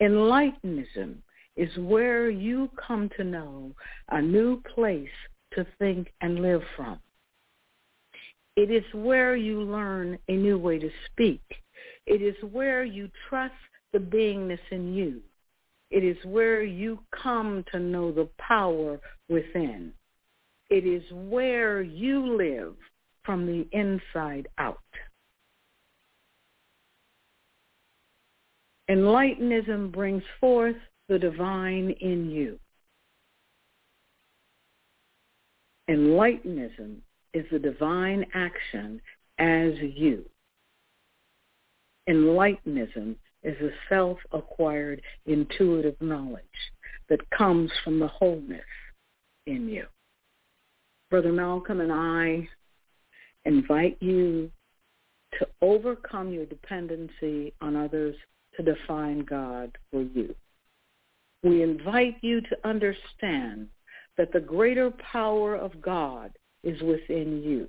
Enlightenism 0.00 1.16
is 1.58 1.76
where 1.76 2.30
you 2.30 2.70
come 2.86 3.10
to 3.16 3.24
know 3.24 3.72
a 4.10 4.22
new 4.22 4.62
place 4.74 5.08
to 5.52 5.66
think 5.78 6.12
and 6.20 6.40
live 6.40 6.62
from. 6.76 7.00
It 8.56 8.70
is 8.70 8.84
where 8.94 9.34
you 9.34 9.62
learn 9.62 10.18
a 10.28 10.32
new 10.32 10.56
way 10.56 10.78
to 10.78 10.88
speak. 11.10 11.42
It 12.06 12.22
is 12.22 12.36
where 12.52 12.84
you 12.84 13.10
trust 13.28 13.54
the 13.92 13.98
beingness 13.98 14.60
in 14.70 14.94
you. 14.94 15.20
It 15.90 16.04
is 16.04 16.16
where 16.24 16.62
you 16.62 17.00
come 17.10 17.64
to 17.72 17.80
know 17.80 18.12
the 18.12 18.28
power 18.38 19.00
within. 19.28 19.92
It 20.70 20.86
is 20.86 21.02
where 21.12 21.82
you 21.82 22.36
live 22.36 22.76
from 23.24 23.46
the 23.46 23.66
inside 23.72 24.46
out. 24.58 24.78
Enlightenism 28.88 29.90
brings 29.92 30.22
forth 30.40 30.76
the 31.08 31.18
divine 31.18 31.90
in 32.00 32.30
you. 32.30 32.58
Enlightenism 35.88 36.96
is 37.32 37.46
the 37.50 37.58
divine 37.58 38.26
action 38.34 39.00
as 39.38 39.72
you. 39.80 40.24
Enlightenism 42.08 43.16
is 43.42 43.56
a 43.60 43.70
self-acquired 43.88 45.00
intuitive 45.26 45.96
knowledge 46.00 46.44
that 47.08 47.30
comes 47.30 47.70
from 47.84 47.98
the 47.98 48.08
wholeness 48.08 48.60
in 49.46 49.68
you. 49.68 49.86
Brother 51.10 51.32
Malcolm 51.32 51.80
and 51.80 51.92
I 51.92 52.48
invite 53.46 53.96
you 54.00 54.50
to 55.38 55.46
overcome 55.62 56.32
your 56.32 56.44
dependency 56.44 57.54
on 57.60 57.76
others 57.76 58.14
to 58.56 58.62
define 58.62 59.20
God 59.20 59.76
for 59.90 60.02
you. 60.02 60.34
We 61.42 61.62
invite 61.62 62.16
you 62.20 62.40
to 62.40 62.58
understand 62.64 63.68
that 64.16 64.32
the 64.32 64.40
greater 64.40 64.90
power 64.90 65.54
of 65.54 65.80
God 65.80 66.32
is 66.64 66.80
within 66.82 67.42
you. 67.42 67.68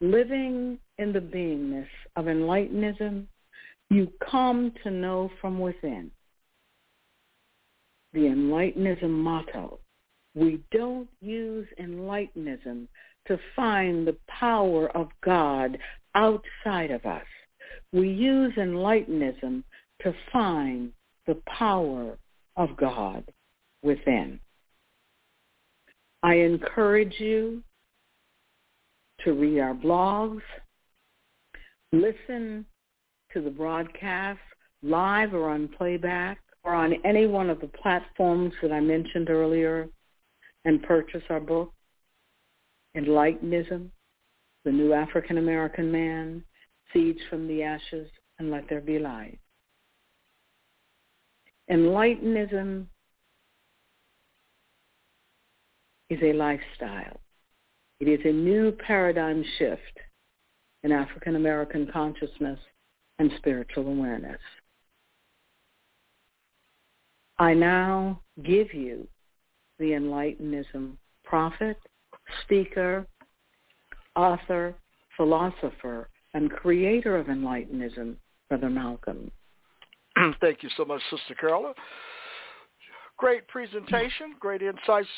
Living 0.00 0.78
in 0.98 1.12
the 1.12 1.20
beingness 1.20 1.88
of 2.16 2.26
enlightenism, 2.26 3.24
you 3.88 4.12
come 4.30 4.72
to 4.82 4.90
know 4.90 5.30
from 5.40 5.58
within. 5.58 6.10
The 8.12 8.20
enlightenism 8.20 9.08
motto, 9.08 9.78
we 10.34 10.60
don't 10.70 11.08
use 11.22 11.66
enlightenism 11.80 12.86
to 13.26 13.38
find 13.54 14.06
the 14.06 14.16
power 14.28 14.94
of 14.94 15.08
God 15.24 15.78
outside 16.14 16.90
of 16.90 17.06
us. 17.06 17.24
We 17.92 18.08
use 18.08 18.54
enlightenism 18.56 19.62
to 20.02 20.14
find 20.32 20.92
the 21.26 21.40
power 21.46 22.16
of 22.56 22.76
God 22.76 23.24
within. 23.82 24.38
I 26.22 26.34
encourage 26.34 27.14
you 27.18 27.62
to 29.24 29.32
read 29.32 29.60
our 29.60 29.74
blogs, 29.74 30.42
listen 31.92 32.66
to 33.32 33.40
the 33.40 33.50
broadcast 33.50 34.40
live 34.82 35.34
or 35.34 35.50
on 35.50 35.68
playback 35.68 36.38
or 36.64 36.74
on 36.74 36.94
any 37.04 37.26
one 37.26 37.50
of 37.50 37.60
the 37.60 37.68
platforms 37.68 38.52
that 38.62 38.72
I 38.72 38.80
mentioned 38.80 39.30
earlier 39.30 39.88
and 40.64 40.82
purchase 40.82 41.22
our 41.30 41.40
book, 41.40 41.72
Enlightenism, 42.96 43.88
The 44.64 44.72
New 44.72 44.92
African 44.92 45.38
American 45.38 45.92
Man, 45.92 46.44
Seeds 46.92 47.20
from 47.30 47.46
the 47.46 47.62
Ashes, 47.62 48.08
and 48.38 48.50
Let 48.50 48.68
There 48.68 48.80
Be 48.80 48.98
Light. 48.98 49.38
Enlightenism 51.70 52.86
is 56.10 56.18
a 56.22 56.32
lifestyle. 56.32 57.20
It 57.98 58.08
is 58.08 58.20
a 58.24 58.32
new 58.32 58.72
paradigm 58.72 59.44
shift 59.58 59.80
in 60.82 60.92
African 60.92 61.36
American 61.36 61.90
consciousness 61.92 62.58
and 63.18 63.30
spiritual 63.38 63.88
awareness. 63.88 64.40
I 67.38 67.54
now 67.54 68.20
give 68.44 68.72
you 68.72 69.06
the 69.78 69.90
Enlightenism 69.90 70.92
prophet, 71.24 71.78
speaker, 72.42 73.06
author, 74.14 74.74
philosopher, 75.16 76.08
and 76.34 76.50
creator 76.50 77.16
of 77.16 77.26
Enlightenism, 77.26 78.14
Brother 78.48 78.70
Malcolm. 78.70 79.30
Thank 80.40 80.62
you 80.62 80.70
so 80.76 80.84
much, 80.84 81.00
Sister 81.10 81.34
Carolyn. 81.34 81.74
Great 83.18 83.48
presentation, 83.48 84.34
great 84.38 84.62
insights. 84.62 85.08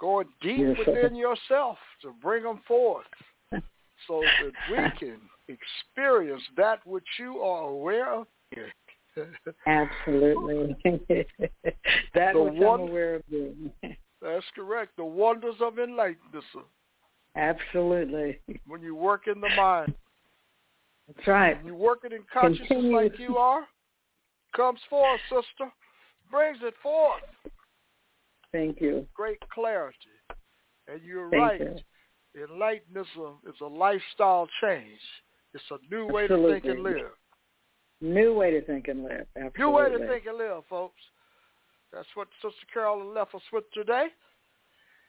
Going 0.00 0.26
deep 0.42 0.58
yes, 0.58 0.76
within 0.86 1.14
yourself 1.14 1.78
to 2.02 2.12
bring 2.20 2.42
them 2.42 2.60
forth 2.66 3.06
so 4.08 4.20
that 4.42 4.52
we 4.70 4.76
can 4.98 5.18
experience 5.48 6.42
that 6.56 6.84
which 6.86 7.04
you 7.18 7.38
are 7.38 7.70
aware 7.70 8.12
of. 8.12 8.26
Absolutely. 9.66 10.76
that 12.14 12.34
the 12.34 12.42
which 12.42 12.54
one, 12.54 12.80
I'm 12.80 12.88
aware 12.88 13.14
of 13.16 13.30
doing. 13.30 13.70
that's 14.20 14.44
correct. 14.54 14.96
The 14.96 15.04
wonders 15.04 15.54
of 15.60 15.78
enlightenment. 15.78 16.44
Absolutely. 17.36 18.40
When 18.66 18.82
you 18.82 18.96
work 18.96 19.22
in 19.28 19.40
the 19.40 19.48
mind. 19.56 19.94
That's 21.06 21.28
right. 21.28 21.64
You 21.64 21.74
work 21.74 22.00
it 22.04 22.12
in 22.12 22.22
consciousness 22.32 22.68
Continue. 22.68 22.96
like 22.96 23.18
you 23.18 23.36
are, 23.36 23.64
comes 24.56 24.80
forth, 24.88 25.20
sister. 25.28 25.70
Brings 26.30 26.58
it 26.62 26.74
forth. 26.82 27.22
Thank 28.52 28.80
you. 28.80 29.06
Great 29.14 29.38
clarity. 29.52 29.96
And 30.88 31.02
you're 31.02 31.30
Thank 31.30 31.42
right. 31.42 31.60
You. 31.60 32.46
Enlightenism 32.46 33.36
is 33.48 33.54
a 33.60 33.66
lifestyle 33.66 34.48
change. 34.60 35.00
It's 35.52 35.62
a 35.70 35.94
new 35.94 36.06
way 36.06 36.24
Absolutely. 36.24 36.60
to 36.60 36.60
think 36.60 36.74
and 36.74 36.82
live. 36.82 37.10
New 38.00 38.34
way 38.34 38.50
to 38.50 38.62
think 38.62 38.88
and 38.88 39.04
live. 39.04 39.26
Absolutely. 39.36 39.60
New 39.60 39.70
way 39.70 39.90
to 39.90 39.98
think 40.06 40.26
and 40.26 40.38
live, 40.38 40.62
folks. 40.68 41.00
That's 41.92 42.08
what 42.14 42.28
Sister 42.42 42.66
Carolyn 42.72 43.14
left 43.14 43.34
us 43.34 43.42
with 43.52 43.64
today. 43.72 44.06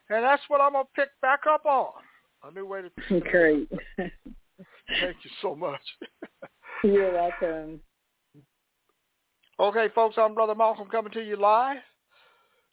And 0.10 0.24
that's 0.24 0.44
what 0.50 0.62
I'm 0.62 0.74
going 0.74 0.86
to 0.86 1.02
pick 1.02 1.10
back 1.22 1.42
up 1.50 1.66
on. 1.66 1.94
A 2.44 2.52
new 2.52 2.66
way 2.66 2.84
to 2.84 2.92
think 3.10 3.24
Great. 3.32 3.70
Thank 4.88 5.18
you 5.24 5.32
so 5.42 5.56
much. 5.56 5.82
You're 6.84 7.14
welcome. 7.14 7.80
Okay, 9.60 9.88
folks, 9.96 10.16
I'm 10.18 10.36
Brother 10.36 10.54
Malcolm 10.54 10.88
coming 10.90 11.12
to 11.14 11.22
you 11.22 11.38
live 11.38 11.78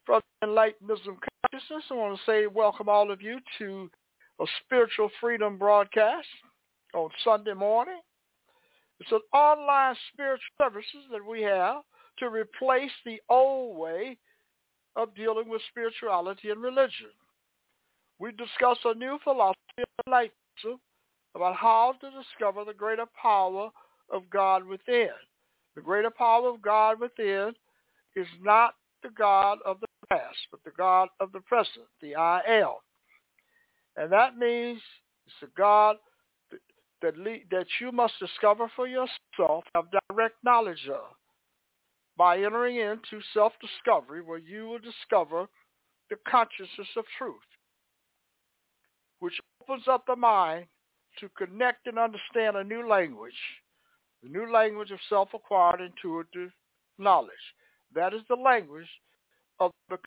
from 0.05 0.21
Enlightenism 0.45 1.17
Consciousness. 1.51 1.85
I 1.91 1.95
want 1.95 2.19
to 2.19 2.23
say 2.27 2.47
welcome 2.47 2.89
all 2.89 3.11
of 3.11 3.23
you 3.23 3.39
to 3.59 3.91
a 4.41 4.45
spiritual 4.65 5.11
freedom 5.21 5.57
broadcast 5.59 6.27
on 6.95 7.09
Sunday 7.25 7.55
morning. 7.55 8.01
It's 9.01 9.13
an 9.13 9.21
online 9.33 9.95
spiritual 10.13 10.45
services 10.61 11.07
that 11.11 11.25
we 11.25 11.43
have 11.43 11.83
to 12.19 12.29
replace 12.29 12.91
the 13.07 13.21
old 13.29 13.79
way 13.79 14.19
of 14.97 15.15
dealing 15.15 15.49
with 15.49 15.63
spirituality 15.71 16.51
and 16.51 16.61
religion. 16.61 17.11
We 18.19 18.33
discuss 18.33 18.79
a 18.85 18.95
new 18.95 19.19
philosophy 19.25 19.59
of 19.79 20.07
enlightenment 20.07 20.81
about 21.35 21.57
how 21.57 21.95
to 22.01 22.11
discover 22.11 22.65
the 22.65 22.75
greater 22.75 23.07
power 23.21 23.71
of 24.13 24.23
God 24.31 24.65
within. 24.65 25.09
The 25.75 25.81
greater 25.81 26.11
power 26.11 26.49
of 26.49 26.61
God 26.61 27.01
within 27.01 27.55
is 28.15 28.27
not 28.43 28.75
the 29.03 29.11
God 29.17 29.59
of 29.65 29.81
the 29.81 29.87
past, 30.09 30.37
but 30.51 30.63
the 30.65 30.73
God 30.77 31.09
of 31.21 31.33
the 31.33 31.41
present, 31.41 31.87
the 32.01 32.15
I 32.15 32.41
am. 32.47 32.75
And 33.97 34.13
that 34.13 34.37
means 34.37 34.81
it's 35.27 35.43
a 35.43 35.59
God 35.59 35.97
that, 37.01 37.15
that 37.51 37.67
you 37.81 37.91
must 37.91 38.15
discover 38.21 38.71
for 38.77 38.87
yourself, 38.87 39.65
have 39.75 39.85
direct 40.11 40.37
knowledge 40.45 40.89
of, 40.89 41.15
by 42.17 42.37
entering 42.37 42.77
into 42.77 43.25
self-discovery 43.33 44.21
where 44.21 44.39
you 44.39 44.67
will 44.69 44.79
discover 44.79 45.47
the 46.11 46.17
consciousness 46.29 46.89
of 46.97 47.05
truth, 47.17 47.35
which 49.21 49.41
opens 49.63 49.89
up 49.89 50.05
the 50.07 50.15
mind 50.15 50.67
to 51.21 51.29
connect 51.31 51.87
and 51.87 51.99
understand 51.99 52.57
a 52.57 52.65
new 52.65 52.89
language, 52.89 53.33
the 54.23 54.29
new 54.29 54.51
language 54.53 54.91
of 54.91 54.99
self-acquired 55.09 55.81
intuitive 55.81 56.51
knowledge. 56.99 57.31
That 57.95 58.15
is 58.15 58.21
the 58.29 58.37
language 58.37 58.89
of 59.61 59.71
the 59.91 59.99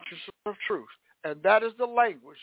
of 0.46 0.56
truth. 0.68 0.88
And 1.24 1.42
that 1.44 1.64
is 1.64 1.74
the 1.78 1.86
language 1.86 2.38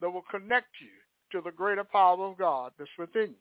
that 0.00 0.10
will 0.10 0.24
connect 0.30 0.68
you 0.80 0.88
to 1.32 1.42
the 1.44 1.50
greater 1.50 1.84
power 1.84 2.24
of 2.24 2.38
God 2.38 2.72
that's 2.78 2.90
within 2.98 3.30
you. 3.30 3.36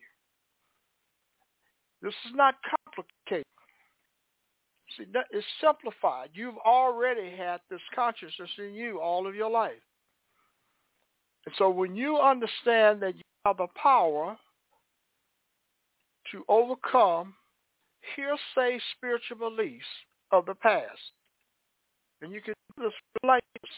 This 2.01 2.13
is 2.27 2.35
not 2.35 2.55
complicated. 2.85 3.45
See, 4.97 5.05
it's 5.31 5.45
simplified. 5.61 6.29
You've 6.33 6.57
already 6.57 7.35
had 7.35 7.59
this 7.69 7.81
consciousness 7.93 8.49
in 8.57 8.73
you 8.73 8.99
all 8.99 9.27
of 9.27 9.35
your 9.35 9.49
life. 9.49 9.73
And 11.45 11.55
so 11.57 11.69
when 11.69 11.95
you 11.95 12.17
understand 12.19 13.01
that 13.01 13.15
you 13.15 13.21
have 13.45 13.57
the 13.57 13.67
power 13.81 14.37
to 16.31 16.43
overcome 16.47 17.33
hearsay 18.15 18.79
spiritual 18.95 19.37
beliefs 19.37 19.85
of 20.31 20.45
the 20.45 20.55
past, 20.55 21.11
and 22.21 22.31
you 22.31 22.41
can 22.41 22.53
do 22.77 22.83
this 22.83 22.93
like 23.23 23.43
this, 23.61 23.71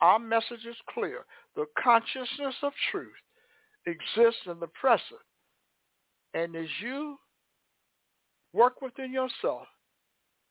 our 0.00 0.18
message 0.18 0.66
is 0.68 0.76
clear. 0.92 1.24
The 1.56 1.66
consciousness 1.82 2.54
of 2.62 2.72
truth 2.90 3.12
exists 3.86 4.42
in 4.46 4.60
the 4.60 4.66
present. 4.68 5.20
And 6.34 6.56
as 6.56 6.68
you 6.82 7.16
work 8.52 8.82
within 8.82 9.12
yourself, 9.12 9.66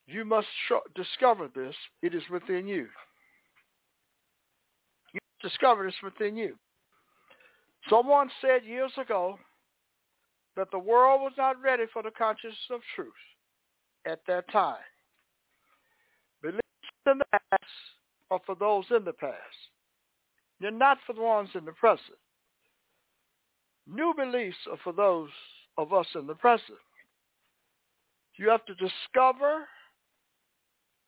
you 0.07 0.25
must 0.25 0.47
discover 0.95 1.49
this. 1.53 1.75
It 2.01 2.15
is 2.15 2.23
within 2.31 2.67
you. 2.67 2.87
You 5.13 5.19
discover 5.41 5.85
this 5.85 5.95
within 6.03 6.35
you. 6.35 6.55
Someone 7.89 8.29
said 8.41 8.65
years 8.65 8.91
ago 8.97 9.37
that 10.55 10.69
the 10.71 10.79
world 10.79 11.21
was 11.21 11.33
not 11.37 11.61
ready 11.61 11.83
for 11.91 12.03
the 12.03 12.11
consciousness 12.11 12.55
of 12.71 12.81
truth 12.95 13.11
at 14.05 14.19
that 14.27 14.49
time. 14.51 14.75
Beliefs 16.41 16.61
in 17.07 17.17
the 17.17 17.25
past 17.31 17.63
are 18.31 18.41
for 18.45 18.55
those 18.55 18.85
in 18.95 19.03
the 19.03 19.13
past. 19.13 19.37
They're 20.59 20.71
not 20.71 20.97
for 21.05 21.13
the 21.13 21.21
ones 21.21 21.49
in 21.55 21.65
the 21.65 21.71
present. 21.71 22.17
New 23.87 24.13
beliefs 24.15 24.57
are 24.71 24.77
for 24.83 24.93
those 24.93 25.29
of 25.77 25.91
us 25.91 26.07
in 26.15 26.27
the 26.27 26.35
present. 26.35 26.79
You 28.37 28.49
have 28.49 28.65
to 28.65 28.75
discover 28.75 29.67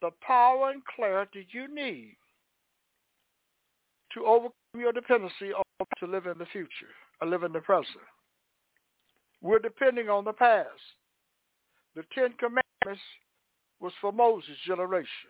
the 0.02 0.12
power 0.22 0.72
and 0.72 0.84
clarity 0.86 1.48
you 1.52 1.74
need 1.74 2.18
to 4.14 4.26
overcome 4.26 4.52
your 4.78 4.92
dependency 4.92 5.54
on 5.54 5.64
to 6.00 6.08
live 6.08 6.26
in 6.26 6.38
the 6.38 6.46
future 6.46 6.94
or 7.22 7.28
live 7.28 7.44
in 7.44 7.54
the 7.54 7.60
present. 7.60 8.04
We're 9.42 9.60
depending 9.60 10.10
on 10.10 10.24
the 10.26 10.34
past. 10.34 10.70
The 11.96 12.04
Ten 12.14 12.34
Commandments 12.40 13.04
was 13.80 13.94
for 14.02 14.12
Moses' 14.12 14.58
generation. 14.66 15.30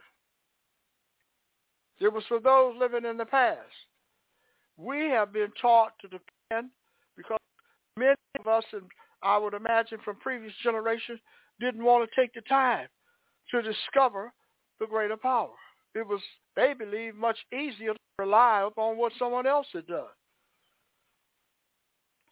It 2.00 2.12
was 2.12 2.24
for 2.28 2.40
those 2.40 2.76
living 2.78 3.06
in 3.06 3.18
the 3.18 3.26
past. 3.26 3.60
We 4.78 5.10
have 5.10 5.32
been 5.32 5.52
taught 5.62 5.94
to 6.02 6.08
depend 6.08 6.72
because 7.16 7.40
many 7.98 8.16
of 8.40 8.48
us, 8.48 8.64
and 8.74 8.84
I 9.24 9.38
would 9.38 9.54
imagine 9.54 10.00
from 10.04 10.18
previous 10.18 10.54
generations, 10.64 11.20
didn't 11.60 11.84
want 11.84 12.10
to 12.10 12.22
take 12.22 12.34
the 12.34 12.42
time 12.42 12.88
to 13.52 13.62
discover 13.62 14.34
the 14.80 14.88
greater 14.88 15.18
power. 15.18 15.54
It 15.94 16.06
was, 16.06 16.20
they 16.56 16.74
believed, 16.74 17.16
much 17.16 17.38
easier 17.54 17.94
to 17.94 18.00
rely 18.20 18.68
upon 18.68 18.98
what 18.98 19.14
someone 19.18 19.48
else 19.48 19.68
had 19.72 19.88
done. 19.88 20.08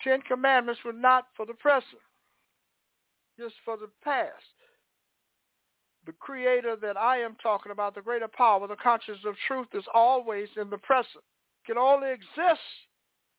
Ten 0.04 0.22
Commandments 0.22 0.82
were 0.84 0.94
not 0.94 1.28
for 1.36 1.46
the 1.46 1.54
present, 1.54 2.02
just 3.40 3.56
for 3.64 3.78
the 3.78 3.90
past. 4.04 4.32
The 6.06 6.12
creator 6.14 6.76
that 6.82 6.98
I 6.98 7.20
am 7.20 7.38
talking 7.42 7.72
about, 7.72 7.96
the 7.96 8.02
greater 8.02 8.28
power, 8.28 8.68
the 8.68 8.76
consciousness 8.76 9.26
of 9.26 9.36
truth 9.48 9.68
is 9.74 9.86
always 9.94 10.50
in 10.60 10.70
the 10.70 10.78
present. 10.78 11.24
Can 11.66 11.78
only 11.78 12.12
exist 12.12 12.60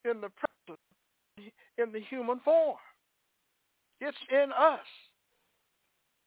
in 0.04 0.22
the 0.22 0.30
present, 0.30 1.52
in 1.76 1.92
the 1.92 2.00
human 2.00 2.40
form. 2.40 2.78
It's 4.00 4.16
in 4.30 4.50
us. 4.58 4.80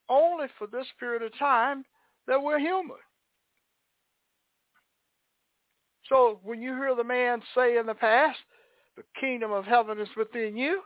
Only 0.10 0.48
for 0.58 0.68
this 0.68 0.86
period 1.00 1.24
of 1.24 1.38
time 1.40 1.84
that 2.28 2.42
we're 2.42 2.60
human. 2.60 2.98
So 6.08 6.40
when 6.44 6.62
you 6.62 6.76
hear 6.76 6.96
the 6.96 7.04
man 7.04 7.42
say 7.56 7.78
in 7.78 7.86
the 7.86 7.94
past, 7.94 8.38
the 8.98 9.04
kingdom 9.20 9.52
of 9.52 9.64
heaven 9.64 10.00
is 10.00 10.10
within 10.18 10.58
you, 10.58 10.82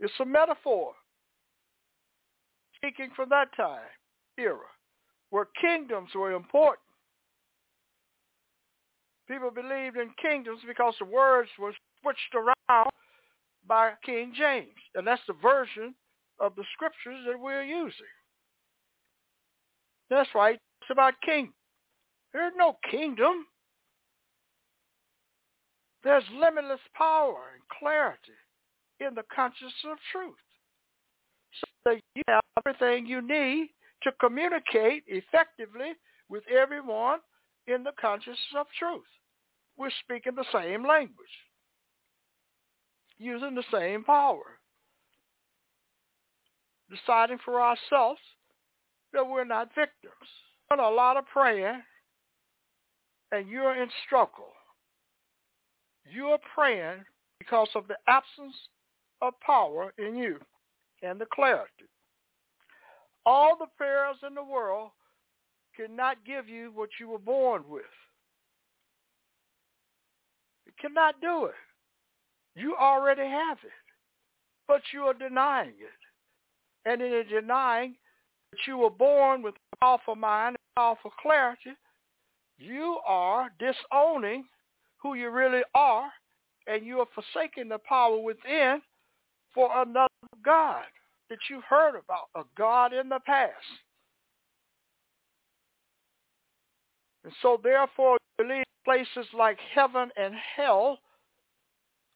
it's 0.00 0.12
a 0.20 0.24
metaphor 0.24 0.92
speaking 2.76 3.10
from 3.14 3.28
that 3.28 3.54
time, 3.56 3.80
era, 4.38 4.58
where 5.30 5.48
kingdoms 5.60 6.10
were 6.14 6.32
important. 6.32 6.80
People 9.28 9.50
believed 9.50 9.96
in 9.96 10.10
kingdoms 10.20 10.60
because 10.66 10.94
the 10.98 11.06
words 11.06 11.48
were 11.58 11.72
switched 12.02 12.34
around 12.34 12.90
by 13.66 13.92
King 14.04 14.32
James. 14.36 14.68
And 14.94 15.06
that's 15.06 15.22
the 15.26 15.34
version 15.34 15.94
of 16.40 16.54
the 16.56 16.64
scriptures 16.74 17.24
that 17.26 17.40
we're 17.40 17.62
using. 17.62 18.12
That's 20.10 20.28
right. 20.34 20.58
It's 20.82 20.90
about 20.90 21.14
king. 21.24 21.52
There's 22.32 22.52
no 22.56 22.76
kingdom. 22.90 23.46
There's 26.04 26.24
limitless 26.38 26.80
power 26.94 27.38
and 27.54 27.62
clarity 27.80 28.18
in 29.00 29.14
the 29.14 29.24
consciousness 29.34 29.72
of 29.90 29.98
truth. 30.12 30.34
So 31.82 31.96
you 32.14 32.22
have 32.28 32.42
everything 32.64 33.06
you 33.06 33.22
need 33.22 33.70
to 34.02 34.12
communicate 34.20 35.04
effectively 35.06 35.92
with 36.28 36.42
everyone 36.48 37.20
in 37.66 37.82
the 37.82 37.92
consciousness 37.98 38.38
of 38.56 38.66
truth. 38.78 39.02
We're 39.78 39.90
speaking 40.04 40.34
the 40.34 40.44
same 40.52 40.86
language, 40.86 41.26
using 43.18 43.54
the 43.54 43.64
same 43.72 44.04
power, 44.04 44.58
deciding 46.90 47.38
for 47.44 47.60
ourselves 47.60 48.20
that 49.14 49.26
we're 49.26 49.44
not 49.44 49.74
victims. 49.74 50.12
Done 50.68 50.80
a 50.80 50.90
lot 50.90 51.16
of 51.16 51.24
praying, 51.26 51.82
and 53.32 53.48
you're 53.48 53.82
in 53.82 53.88
struggle. 54.06 54.52
You're 56.10 56.38
praying 56.54 57.04
because 57.38 57.68
of 57.74 57.88
the 57.88 57.96
absence 58.08 58.54
of 59.22 59.34
power 59.40 59.92
in 59.98 60.16
you 60.16 60.38
and 61.02 61.20
the 61.20 61.26
clarity. 61.32 61.88
All 63.26 63.56
the 63.56 63.66
prayers 63.76 64.16
in 64.26 64.34
the 64.34 64.44
world 64.44 64.90
cannot 65.76 66.24
give 66.26 66.48
you 66.48 66.70
what 66.74 66.90
you 67.00 67.08
were 67.08 67.18
born 67.18 67.64
with. 67.68 67.82
It 70.66 70.74
cannot 70.80 71.20
do 71.20 71.46
it. 71.46 71.54
You 72.56 72.76
already 72.76 73.26
have 73.28 73.58
it, 73.64 73.72
but 74.68 74.82
you 74.92 75.02
are 75.02 75.14
denying 75.14 75.70
it. 75.70 76.88
And 76.88 77.00
in 77.00 77.24
denying, 77.28 77.96
that 78.52 78.66
you 78.66 78.78
were 78.78 78.90
born 78.90 79.42
with 79.42 79.54
powerful 79.80 80.14
mind 80.14 80.56
and 80.56 80.76
powerful 80.76 81.10
clarity, 81.20 81.72
you 82.58 82.98
are 83.06 83.50
disowning 83.58 84.44
who 85.04 85.14
you 85.14 85.30
really 85.30 85.60
are, 85.74 86.10
and 86.66 86.84
you 86.84 86.98
are 86.98 87.06
forsaking 87.14 87.68
the 87.68 87.78
power 87.86 88.18
within 88.18 88.80
for 89.54 89.70
another 89.82 90.08
God 90.42 90.84
that 91.28 91.38
you 91.50 91.60
heard 91.68 91.90
about, 91.90 92.28
a 92.34 92.42
God 92.56 92.94
in 92.94 93.10
the 93.10 93.20
past. 93.24 93.52
And 97.22 97.32
so 97.42 97.60
therefore, 97.62 98.16
you 98.38 98.44
believe 98.46 98.64
places 98.84 99.26
like 99.36 99.58
heaven 99.74 100.10
and 100.16 100.34
hell 100.56 100.98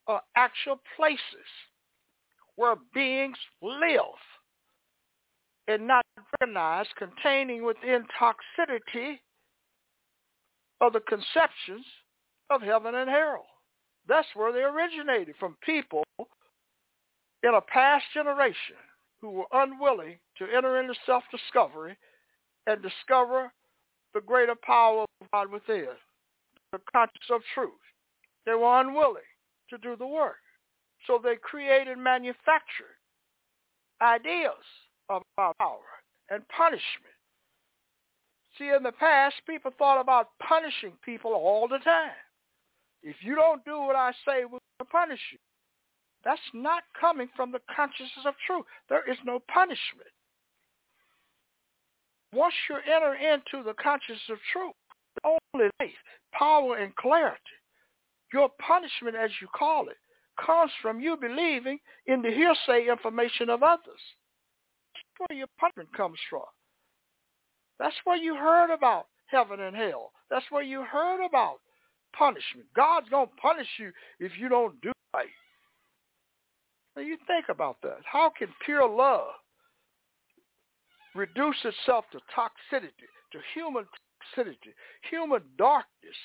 are 0.06 0.22
actual 0.34 0.80
places 0.96 1.20
where 2.56 2.76
beings 2.94 3.36
live 3.62 4.00
and 5.68 5.86
not 5.86 6.04
recognized 6.40 6.88
containing 6.96 7.64
within 7.64 8.04
toxicity 8.18 9.18
of 10.80 10.94
the 10.94 11.00
conceptions 11.00 11.84
of 12.50 12.62
heaven 12.62 12.94
and 12.94 13.10
hell. 13.10 13.46
That's 14.08 14.28
where 14.34 14.52
they 14.52 14.60
originated, 14.60 15.34
from 15.38 15.56
people 15.64 16.04
in 17.42 17.54
a 17.54 17.60
past 17.60 18.04
generation 18.14 18.76
who 19.20 19.30
were 19.30 19.46
unwilling 19.52 20.18
to 20.38 20.46
enter 20.56 20.80
into 20.80 20.94
self-discovery 21.06 21.96
and 22.66 22.82
discover 22.82 23.52
the 24.14 24.20
greater 24.20 24.54
power 24.54 25.04
of 25.20 25.30
God 25.32 25.52
within, 25.52 25.88
the 26.72 26.78
conscience 26.92 27.30
of 27.30 27.42
truth. 27.54 27.72
They 28.46 28.54
were 28.54 28.80
unwilling 28.80 29.22
to 29.70 29.78
do 29.78 29.96
the 29.96 30.06
work. 30.06 30.36
So 31.06 31.20
they 31.22 31.36
created 31.36 31.98
manufactured 31.98 32.96
ideas 34.00 34.52
of 35.08 35.22
power 35.36 35.80
and 36.30 36.46
punishment. 36.48 37.14
See, 38.56 38.70
in 38.74 38.82
the 38.82 38.92
past, 38.92 39.36
people 39.46 39.72
thought 39.78 40.00
about 40.00 40.30
punishing 40.42 40.92
people 41.04 41.32
all 41.32 41.68
the 41.68 41.78
time. 41.78 42.10
If 43.02 43.16
you 43.20 43.34
don't 43.34 43.64
do 43.64 43.78
what 43.80 43.96
I 43.96 44.12
say, 44.26 44.44
we'll 44.44 44.60
punish 44.90 45.20
you. 45.32 45.38
That's 46.24 46.40
not 46.52 46.82
coming 47.00 47.28
from 47.36 47.52
the 47.52 47.60
consciousness 47.74 48.26
of 48.26 48.34
truth. 48.46 48.64
There 48.88 49.08
is 49.10 49.18
no 49.24 49.40
punishment. 49.52 50.10
Once 52.32 52.54
you 52.68 52.76
enter 52.76 53.14
into 53.14 53.64
the 53.64 53.74
consciousness 53.74 54.20
of 54.30 54.38
truth, 54.52 54.74
only 55.24 55.70
life, 55.80 55.90
power, 56.32 56.76
and 56.76 56.94
clarity, 56.96 57.38
your 58.32 58.50
punishment, 58.60 59.16
as 59.16 59.30
you 59.40 59.48
call 59.56 59.88
it, 59.88 59.96
comes 60.44 60.70
from 60.82 61.00
you 61.00 61.16
believing 61.16 61.78
in 62.06 62.20
the 62.20 62.30
hearsay 62.30 62.88
information 62.90 63.48
of 63.48 63.62
others. 63.62 64.02
That's 64.94 65.30
where 65.30 65.38
your 65.38 65.48
punishment 65.58 65.92
comes 65.96 66.18
from. 66.28 66.44
That's 67.78 67.96
where 68.04 68.16
you 68.16 68.34
heard 68.34 68.72
about 68.72 69.06
heaven 69.26 69.60
and 69.60 69.74
hell. 69.74 70.12
That's 70.30 70.44
where 70.50 70.62
you 70.62 70.82
heard 70.82 71.24
about 71.24 71.60
punishment. 72.16 72.66
God's 72.74 73.08
going 73.08 73.26
to 73.26 73.40
punish 73.40 73.68
you 73.78 73.92
if 74.20 74.32
you 74.38 74.48
don't 74.48 74.80
do 74.80 74.92
right. 75.14 75.28
Now 76.96 77.02
you 77.02 77.16
think 77.26 77.46
about 77.48 77.76
that. 77.82 77.98
How 78.04 78.32
can 78.36 78.48
pure 78.64 78.88
love 78.88 79.28
reduce 81.14 81.56
itself 81.64 82.04
to 82.12 82.18
toxicity, 82.36 83.08
to 83.32 83.38
human 83.54 83.84
toxicity, 84.36 84.74
human 85.10 85.42
darkness, 85.56 86.16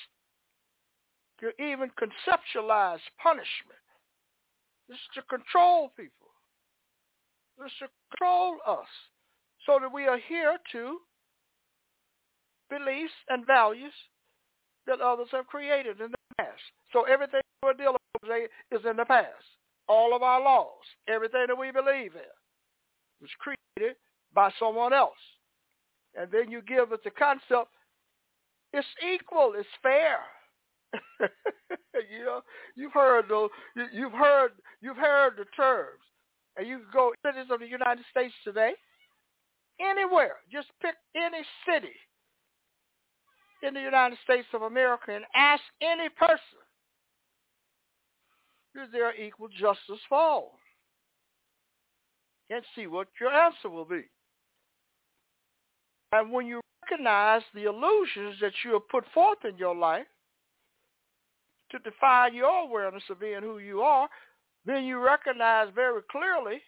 to 1.40 1.50
even 1.62 1.90
conceptualize 1.90 2.98
punishment? 3.22 3.78
This 4.88 4.96
is 4.96 5.08
to 5.14 5.22
control 5.22 5.92
people. 5.96 6.28
This 7.58 7.66
is 7.66 7.78
to 7.78 7.88
control 8.10 8.56
us 8.66 8.88
so 9.66 9.78
that 9.80 9.92
we 9.92 10.06
adhere 10.06 10.58
to 10.72 10.98
beliefs 12.68 13.12
and 13.28 13.46
values 13.46 13.92
that 14.86 15.00
others 15.00 15.28
have 15.32 15.46
created 15.46 16.00
in 16.00 16.10
the 16.10 16.16
past. 16.38 16.60
So 16.92 17.02
everything 17.04 17.40
we're 17.62 17.74
dealing 17.74 17.96
with 18.14 18.22
today 18.22 18.46
is 18.70 18.80
in 18.88 18.96
the 18.96 19.04
past. 19.04 19.44
All 19.88 20.14
of 20.14 20.22
our 20.22 20.42
laws, 20.42 20.84
everything 21.08 21.44
that 21.48 21.58
we 21.58 21.70
believe 21.70 22.14
in 22.14 22.32
was 23.20 23.30
created 23.38 23.96
by 24.34 24.50
someone 24.58 24.92
else. 24.92 25.12
And 26.14 26.30
then 26.30 26.50
you 26.50 26.62
give 26.62 26.92
it 26.92 27.02
the 27.04 27.10
concept, 27.10 27.70
it's 28.72 28.86
equal, 29.14 29.54
it's 29.56 29.68
fair. 29.82 30.18
you 32.10 32.24
know, 32.24 32.40
you've 32.76 32.92
heard 32.92 33.26
the, 33.28 33.48
you've 33.92 34.12
heard, 34.12 34.52
you've 34.80 34.96
heard 34.96 35.34
the 35.36 35.44
terms, 35.56 36.00
and 36.56 36.68
you 36.68 36.78
can 36.78 36.86
go 36.92 37.12
cities 37.26 37.50
of 37.50 37.60
the 37.60 37.66
United 37.66 38.04
States 38.10 38.34
today, 38.44 38.72
anywhere, 39.80 40.36
just 40.52 40.68
pick 40.80 40.94
any 41.16 41.42
city 41.66 41.94
in 43.66 43.74
the 43.74 43.80
United 43.80 44.18
States 44.24 44.46
of 44.52 44.62
America 44.62 45.14
and 45.14 45.24
ask 45.34 45.62
any 45.80 46.08
person, 46.10 46.38
is 48.74 48.88
there 48.92 49.14
equal 49.14 49.48
justice 49.48 50.00
for 50.08 50.18
all? 50.18 50.58
And 52.50 52.62
see 52.76 52.86
what 52.86 53.08
your 53.20 53.32
answer 53.32 53.70
will 53.70 53.86
be. 53.86 54.02
And 56.12 56.30
when 56.30 56.46
you 56.46 56.60
recognize 56.82 57.42
the 57.54 57.64
illusions 57.64 58.36
that 58.40 58.52
you 58.64 58.74
have 58.74 58.88
put 58.88 59.04
forth 59.14 59.38
in 59.48 59.56
your 59.56 59.74
life 59.74 60.06
to 61.70 61.78
define 61.78 62.34
your 62.34 62.66
awareness 62.66 63.02
of 63.10 63.18
being 63.18 63.40
who 63.40 63.58
you 63.58 63.80
are, 63.80 64.08
then 64.66 64.84
you 64.84 64.98
recognize 64.98 65.68
very 65.74 66.02
clearly 66.10 66.60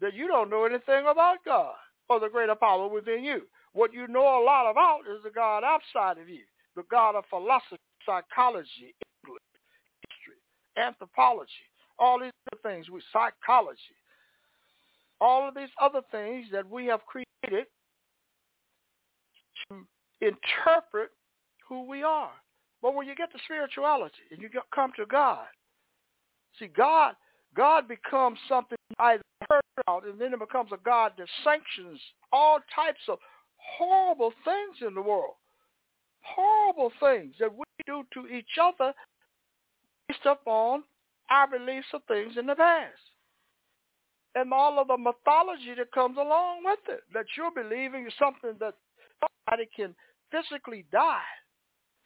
that 0.00 0.14
you 0.14 0.28
don't 0.28 0.50
know 0.50 0.64
anything 0.64 1.06
about 1.08 1.38
God 1.44 1.74
or 2.08 2.20
the 2.20 2.28
greater 2.28 2.54
power 2.54 2.88
within 2.88 3.24
you. 3.24 3.42
What 3.76 3.92
you 3.92 4.08
know 4.08 4.22
a 4.22 4.42
lot 4.42 4.70
about 4.70 5.00
is 5.00 5.22
the 5.22 5.28
God 5.28 5.62
outside 5.62 6.16
of 6.16 6.30
you, 6.30 6.44
the 6.76 6.84
God 6.90 7.14
of 7.14 7.24
philosophy, 7.28 7.76
psychology, 8.06 8.96
English, 9.22 9.42
history, 10.08 10.40
anthropology, 10.82 11.68
all 11.98 12.18
these 12.18 12.32
other 12.50 12.62
things, 12.62 12.88
with 12.88 13.02
psychology, 13.12 13.78
all 15.20 15.46
of 15.46 15.54
these 15.54 15.68
other 15.78 16.00
things 16.10 16.46
that 16.52 16.66
we 16.66 16.86
have 16.86 17.00
created 17.04 17.66
to 19.68 19.86
interpret 20.22 21.10
who 21.68 21.86
we 21.86 22.02
are. 22.02 22.32
But 22.80 22.94
when 22.94 23.06
you 23.06 23.14
get 23.14 23.30
to 23.32 23.38
spirituality 23.44 24.24
and 24.30 24.40
you 24.40 24.48
come 24.74 24.92
to 24.96 25.04
God, 25.04 25.48
see, 26.58 26.68
God, 26.68 27.14
God 27.54 27.86
becomes 27.88 28.38
something 28.48 28.78
either 29.00 29.22
heard 29.50 29.60
out, 29.86 30.06
and 30.06 30.18
then 30.18 30.32
it 30.32 30.38
becomes 30.38 30.70
a 30.72 30.78
God 30.82 31.12
that 31.18 31.28
sanctions 31.44 32.00
all 32.32 32.58
types 32.74 33.00
of 33.08 33.18
horrible 33.78 34.32
things 34.44 34.86
in 34.86 34.94
the 34.94 35.02
world. 35.02 35.34
Horrible 36.22 36.92
things 37.00 37.34
that 37.38 37.52
we 37.52 37.64
do 37.86 38.04
to 38.14 38.26
each 38.28 38.58
other 38.60 38.92
based 40.08 40.26
upon 40.26 40.82
our 41.30 41.48
beliefs 41.48 41.86
of 41.92 42.02
things 42.08 42.34
in 42.38 42.46
the 42.46 42.54
past. 42.54 42.92
And 44.34 44.52
all 44.52 44.78
of 44.78 44.88
the 44.88 44.98
mythology 44.98 45.74
that 45.78 45.92
comes 45.92 46.18
along 46.18 46.62
with 46.64 46.78
it, 46.88 47.00
that 47.14 47.24
you're 47.36 47.50
believing 47.50 48.06
is 48.06 48.12
something 48.18 48.54
that 48.60 48.74
somebody 49.20 49.68
can 49.74 49.94
physically 50.30 50.84
die 50.92 51.20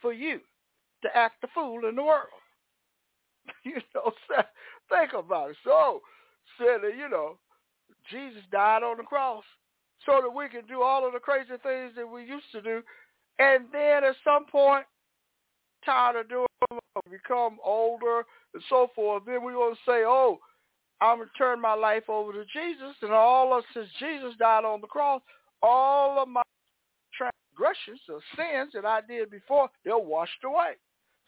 for 0.01 0.13
you 0.13 0.41
to 1.03 1.17
act 1.17 1.41
the 1.41 1.49
fool 1.55 1.89
in 1.89 1.97
the 1.97 2.03
world. 2.03 2.29
you 3.65 3.81
know, 3.95 4.13
think 4.91 5.13
about 5.13 5.51
it. 5.51 5.57
So, 5.65 6.01
said 6.59 6.81
you 6.97 7.09
know, 7.09 7.39
Jesus 8.11 8.43
died 8.53 8.83
on 8.83 8.99
the 8.99 9.03
cross 9.03 9.45
so 10.07 10.21
that 10.23 10.31
we 10.31 10.49
can 10.49 10.67
do 10.67 10.83
all 10.83 11.07
of 11.07 11.13
the 11.13 11.19
crazy 11.19 11.49
things 11.63 11.93
that 11.97 12.09
we 12.09 12.23
used 12.23 12.51
to 12.53 12.63
do. 12.63 12.83
And 13.39 13.65
then 13.73 14.05
at 14.05 14.17
some 14.25 14.47
point, 14.47 14.85
tired 15.85 16.17
of 16.17 16.29
doing 16.29 16.47
them, 16.71 16.79
become 17.11 17.59
older 17.65 18.25
and 18.55 18.63
so 18.69 18.89
forth, 18.95 19.25
then 19.27 19.45
we 19.45 19.55
want 19.55 19.77
to 19.77 19.91
say, 19.91 20.05
oh, 20.07 20.39
I'm 21.01 21.19
going 21.19 21.29
to 21.29 21.39
turn 21.39 21.61
my 21.61 21.75
life 21.75 22.09
over 22.09 22.33
to 22.33 22.45
Jesus. 22.45 22.95
And 23.03 23.13
all 23.13 23.57
of, 23.57 23.65
since 23.73 23.89
Jesus 23.99 24.35
died 24.39 24.65
on 24.65 24.81
the 24.81 24.87
cross, 24.87 25.23
all 25.63 26.21
of 26.23 26.29
my 26.29 26.43
transgressions 27.17 28.01
or 28.09 28.21
sins 28.37 28.73
that 28.75 28.85
I 28.85 29.01
did 29.07 29.31
before, 29.31 29.71
they're 29.85 29.99
washed 29.99 30.45
away. 30.45 30.73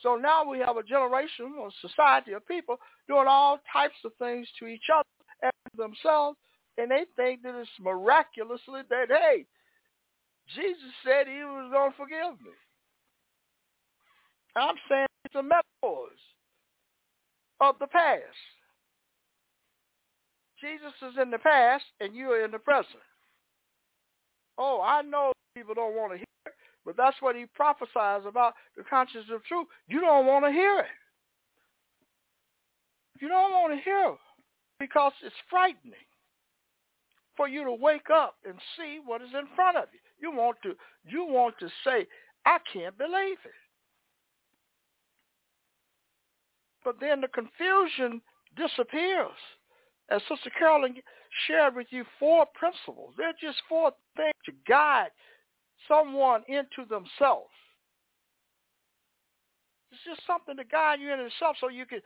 So 0.00 0.16
now 0.16 0.44
we 0.48 0.58
have 0.58 0.76
a 0.76 0.82
generation 0.82 1.54
or 1.58 1.70
society 1.80 2.32
of 2.32 2.46
people 2.46 2.76
doing 3.08 3.26
all 3.28 3.60
types 3.72 3.94
of 4.04 4.12
things 4.18 4.48
to 4.58 4.66
each 4.66 4.88
other 4.92 5.08
and 5.42 5.52
themselves 5.76 6.36
and 6.78 6.90
they 6.90 7.04
think 7.16 7.42
that 7.42 7.58
it's 7.58 7.70
miraculously 7.80 8.80
that, 8.88 9.08
hey, 9.08 9.46
Jesus 10.54 10.92
said 11.04 11.26
he 11.26 11.44
was 11.44 11.70
going 11.72 11.90
to 11.90 11.96
forgive 11.96 12.40
me. 12.40 12.52
I'm 14.56 14.74
saying 14.88 15.06
it's 15.24 15.34
a 15.34 15.42
metaphors 15.42 16.18
of 17.60 17.76
the 17.78 17.86
past. 17.86 18.22
Jesus 20.60 20.92
is 21.02 21.14
in 21.20 21.30
the 21.30 21.38
past 21.38 21.84
and 22.00 22.14
you 22.14 22.30
are 22.30 22.44
in 22.44 22.50
the 22.50 22.58
present. 22.58 23.02
Oh, 24.58 24.80
I 24.84 25.02
know 25.02 25.32
people 25.54 25.74
don't 25.74 25.96
want 25.96 26.12
to 26.12 26.18
hear 26.18 26.26
it, 26.46 26.52
but 26.84 26.96
that's 26.96 27.16
what 27.20 27.36
he 27.36 27.46
prophesies 27.54 28.22
about 28.26 28.54
the 28.76 28.84
consciousness 28.84 29.26
of 29.34 29.44
truth. 29.44 29.66
You 29.88 30.00
don't 30.00 30.26
want 30.26 30.44
to 30.44 30.52
hear 30.52 30.80
it. 30.80 30.86
You 33.20 33.28
don't 33.28 33.52
want 33.52 33.72
to 33.72 33.82
hear 33.82 34.08
it 34.10 34.18
because 34.78 35.12
it's 35.24 35.34
frightening 35.48 35.94
for 37.42 37.48
you 37.48 37.64
to 37.64 37.72
wake 37.72 38.08
up 38.14 38.36
and 38.48 38.54
see 38.76 39.00
what 39.04 39.20
is 39.20 39.34
in 39.36 39.48
front 39.56 39.76
of 39.76 39.86
you. 39.92 39.98
You 40.20 40.36
want 40.36 40.58
to 40.62 40.76
you 41.04 41.24
want 41.26 41.58
to 41.58 41.66
say, 41.84 42.06
I 42.46 42.58
can't 42.72 42.96
believe 42.96 43.38
it. 43.44 43.60
But 46.84 47.00
then 47.00 47.20
the 47.20 47.26
confusion 47.26 48.22
disappears. 48.56 49.34
As 50.08 50.20
Sister 50.28 50.50
Carolyn 50.56 50.94
shared 51.48 51.74
with 51.74 51.88
you 51.90 52.04
four 52.20 52.46
principles. 52.54 53.14
They're 53.18 53.32
just 53.40 53.58
four 53.68 53.90
things 54.16 54.34
to 54.46 54.52
guide 54.68 55.10
someone 55.88 56.42
into 56.46 56.88
themselves. 56.88 57.50
It's 59.90 60.00
just 60.06 60.24
something 60.28 60.56
to 60.56 60.64
guide 60.64 61.00
you 61.00 61.10
into 61.10 61.24
yourself 61.24 61.56
so 61.60 61.70
you 61.70 61.86
can 61.86 62.02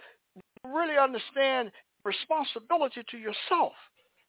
really 0.65 0.97
understand 0.97 1.73
responsibility 2.05 3.03
to 3.11 3.19
yourself 3.19 3.73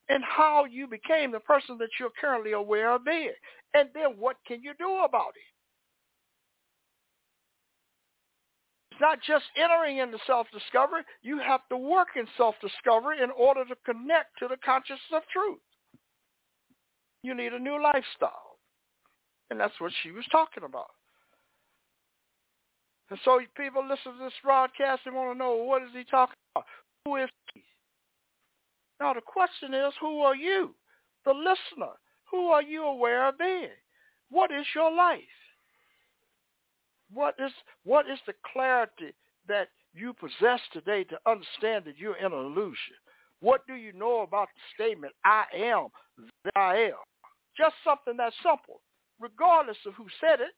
and 0.10 0.24
how 0.24 0.65
you 0.65 0.88
became 0.88 1.32
the 1.32 1.39
person 1.39 1.78
that 1.80 1.89
you're 2.00 2.12
currently 2.20 2.54
aware 2.54 2.91
of 2.93 3.06
being. 3.06 3.34
And 3.74 3.89
then 3.93 4.15
what 4.17 4.38
can 4.48 4.62
you 4.63 4.74
do 4.80 5.00
about 5.04 5.34
it? 5.36 5.41
It's 8.91 9.02
not 9.02 9.20
just 9.22 9.46
entering 9.56 9.98
into 9.98 10.17
self-discovery. 10.26 11.04
You 11.22 11.39
have 11.39 11.62
to 11.70 11.78
work 11.78 12.08
in 12.15 12.26
self-discovery 12.38 13.22
in 13.22 13.30
order 13.32 13.63
to 13.65 13.76
connect 13.86 14.39
to 14.39 14.48
the 14.48 14.58
consciousness 14.65 15.02
of 15.13 15.22
truth. 15.32 15.60
You 17.22 17.36
need 17.36 17.54
a 17.54 17.60
new 17.60 17.82
lifestyle. 17.82 18.58
And 19.50 19.60
that's 19.60 19.80
what 19.80 19.91
she 20.02 20.12
was 20.12 20.26
talking 20.32 20.63
about. 20.63 20.91
And 23.10 23.20
so 23.24 23.39
people 23.56 23.84
listen 23.84 24.17
to 24.17 24.24
this 24.24 24.34
broadcast 24.43 25.02
and 25.06 25.15
want 25.15 25.34
to 25.34 25.38
know, 25.38 25.56
what 25.56 25.84
is 25.84 25.89
he 25.93 26.04
talking 26.04 26.36
about? 26.56 26.65
Who 27.06 27.17
is 27.17 27.30
he? 27.54 27.63
Now 29.00 29.14
the 29.14 29.22
question 29.22 29.74
is, 29.74 29.94
who 30.02 30.22
are 30.22 30.36
you? 30.36 30.74
The 31.26 31.34
listener. 31.34 31.94
Who 32.32 32.48
are 32.48 32.64
you 32.64 32.84
aware 32.84 33.28
of 33.30 33.38
being? 33.38 33.70
What 34.30 34.52
is 34.52 34.66
your 34.76 34.94
life? 34.94 35.22
What 37.14 37.36
is 37.40 37.52
what 37.84 38.10
is 38.10 38.20
the 38.28 38.34
clarity 38.52 39.14
that 39.48 39.70
you 39.94 40.14
possess 40.14 40.60
today 40.74 41.06
to 41.06 41.18
understand 41.26 41.86
that 41.86 41.98
you're 41.98 42.18
in 42.18 42.26
an 42.26 42.34
illusion? 42.34 42.96
What 43.40 43.66
do 43.68 43.76
you 43.76 43.94
know 43.94 44.22
about 44.22 44.50
the 44.54 44.84
statement, 44.84 45.14
I 45.24 45.46
am 45.56 45.88
that 46.44 46.58
I 46.58 46.76
am? 46.78 47.00
Just 47.56 47.76
something 47.84 48.18
that 48.18 48.34
simple. 48.44 48.82
Regardless 49.20 49.78
of 49.86 49.94
who 49.94 50.06
said 50.20 50.42
it, 50.42 50.54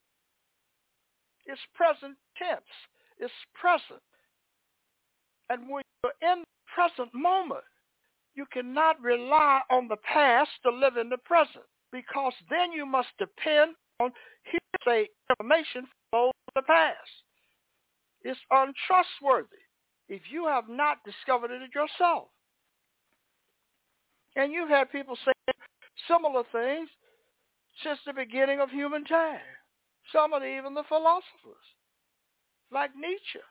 it's 1.46 1.62
present 1.76 2.18
tense. 2.38 2.62
It's 3.20 3.34
present. 3.54 4.02
And 5.50 5.70
when 5.70 5.84
you're 6.04 6.32
in 6.32 6.40
the 6.40 6.46
present 6.74 7.14
moment, 7.14 7.64
you 8.40 8.46
cannot 8.54 9.02
rely 9.02 9.60
on 9.70 9.90
the 9.90 9.98
past 9.98 10.50
to 10.64 10.72
live 10.72 10.96
in 10.96 11.10
the 11.10 11.18
present 11.18 11.66
because 11.92 12.32
then 12.50 12.72
you 12.72 12.86
must 12.86 13.10
depend 13.18 13.76
on 14.00 14.14
hearsay 14.46 15.10
information 15.30 15.86
from 16.10 16.32
the 16.56 16.62
past. 16.62 16.96
It's 18.22 18.40
untrustworthy 18.50 19.66
if 20.08 20.22
you 20.32 20.48
have 20.48 20.70
not 20.70 21.04
discovered 21.04 21.52
it 21.52 21.76
yourself. 21.76 22.30
And 24.38 24.54
you've 24.54 24.70
had 24.70 24.90
people 24.90 25.18
say 25.26 25.54
similar 26.08 26.44
things 26.54 26.88
since 27.84 28.00
the 28.06 28.14
beginning 28.14 28.62
of 28.62 28.70
human 28.70 29.04
time. 29.04 29.42
Some 30.14 30.32
of 30.32 30.44
even 30.44 30.74
the 30.74 30.84
philosophers, 30.88 31.66
like 32.72 32.92
Nietzsche, 32.96 33.44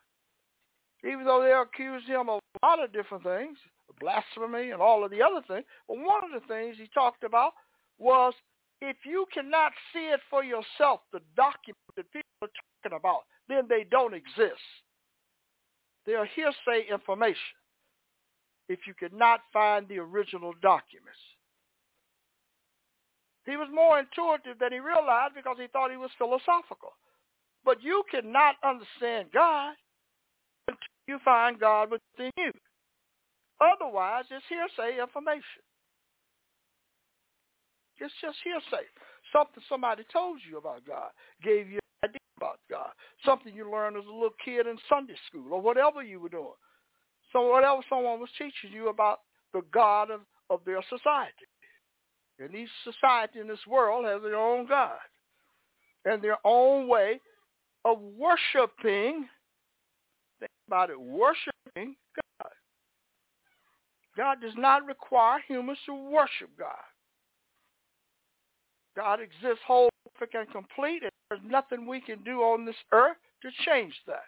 even 1.04 1.26
though 1.26 1.42
they 1.42 1.52
accused 1.52 2.06
him 2.06 2.30
of 2.30 2.40
a 2.62 2.66
lot 2.66 2.82
of 2.82 2.90
different 2.90 3.22
things, 3.22 3.58
blasphemy 4.00 4.70
and 4.70 4.80
all 4.80 5.04
of 5.04 5.10
the 5.10 5.22
other 5.22 5.42
things. 5.46 5.64
But 5.86 5.98
one 5.98 6.24
of 6.24 6.30
the 6.30 6.46
things 6.46 6.76
he 6.78 6.88
talked 6.94 7.24
about 7.24 7.52
was 7.98 8.34
if 8.80 8.96
you 9.04 9.26
cannot 9.32 9.72
see 9.92 10.06
it 10.06 10.20
for 10.30 10.44
yourself, 10.44 11.00
the 11.12 11.20
document 11.36 11.78
that 11.96 12.12
people 12.12 12.28
are 12.42 12.48
talking 12.48 12.96
about, 12.96 13.22
then 13.48 13.64
they 13.68 13.84
don't 13.90 14.14
exist. 14.14 14.62
They 16.06 16.14
are 16.14 16.26
hearsay 16.26 16.86
information 16.90 17.58
if 18.68 18.80
you 18.86 18.94
cannot 18.94 19.40
find 19.52 19.88
the 19.88 19.98
original 19.98 20.52
documents. 20.62 21.18
He 23.46 23.56
was 23.56 23.68
more 23.72 23.98
intuitive 23.98 24.58
than 24.58 24.72
he 24.72 24.78
realized 24.78 25.34
because 25.34 25.56
he 25.58 25.66
thought 25.68 25.90
he 25.90 25.96
was 25.96 26.10
philosophical. 26.18 26.92
But 27.64 27.82
you 27.82 28.04
cannot 28.10 28.56
understand 28.62 29.28
God 29.32 29.74
until 30.68 30.78
you 31.06 31.18
find 31.24 31.58
God 31.58 31.90
within 31.90 32.30
you. 32.36 32.52
Otherwise, 33.60 34.24
it's 34.30 34.44
hearsay 34.48 35.00
information. 35.00 35.62
It's 37.98 38.14
just 38.20 38.38
hearsay. 38.44 38.86
Something 39.32 39.62
somebody 39.68 40.04
told 40.12 40.38
you 40.48 40.58
about 40.58 40.86
God, 40.86 41.10
gave 41.42 41.68
you 41.68 41.80
an 42.02 42.10
idea 42.10 42.28
about 42.36 42.60
God. 42.70 42.90
Something 43.24 43.54
you 43.54 43.70
learned 43.70 43.96
as 43.96 44.04
a 44.06 44.12
little 44.12 44.36
kid 44.44 44.66
in 44.66 44.78
Sunday 44.88 45.16
school 45.28 45.52
or 45.52 45.60
whatever 45.60 46.02
you 46.02 46.20
were 46.20 46.28
doing. 46.28 46.58
So 47.32 47.50
whatever 47.50 47.80
someone 47.88 48.20
was 48.20 48.30
teaching 48.38 48.72
you 48.72 48.88
about 48.88 49.20
the 49.52 49.62
God 49.72 50.10
of, 50.10 50.20
of 50.50 50.60
their 50.64 50.82
society. 50.88 51.48
And 52.38 52.54
each 52.54 52.70
society 52.84 53.40
in 53.40 53.48
this 53.48 53.66
world 53.66 54.04
has 54.06 54.22
their 54.22 54.36
own 54.36 54.66
God 54.66 54.98
and 56.04 56.22
their 56.22 56.38
own 56.44 56.88
way 56.88 57.20
of 57.84 57.98
worshiping, 58.00 59.26
think 60.38 60.50
about 60.68 60.90
it, 60.90 61.00
worshiping 61.00 61.96
God. 62.14 62.27
God 64.18 64.40
does 64.40 64.52
not 64.56 64.84
require 64.84 65.38
humans 65.46 65.78
to 65.86 65.94
worship 65.94 66.50
God. 66.58 66.74
God 68.96 69.20
exists 69.20 69.62
whole, 69.64 69.88
perfect, 70.18 70.34
and 70.34 70.50
complete, 70.50 71.04
and 71.04 71.12
there's 71.30 71.40
nothing 71.48 71.86
we 71.86 72.00
can 72.00 72.24
do 72.24 72.40
on 72.40 72.66
this 72.66 72.74
earth 72.92 73.16
to 73.42 73.48
change 73.64 73.94
that. 74.08 74.24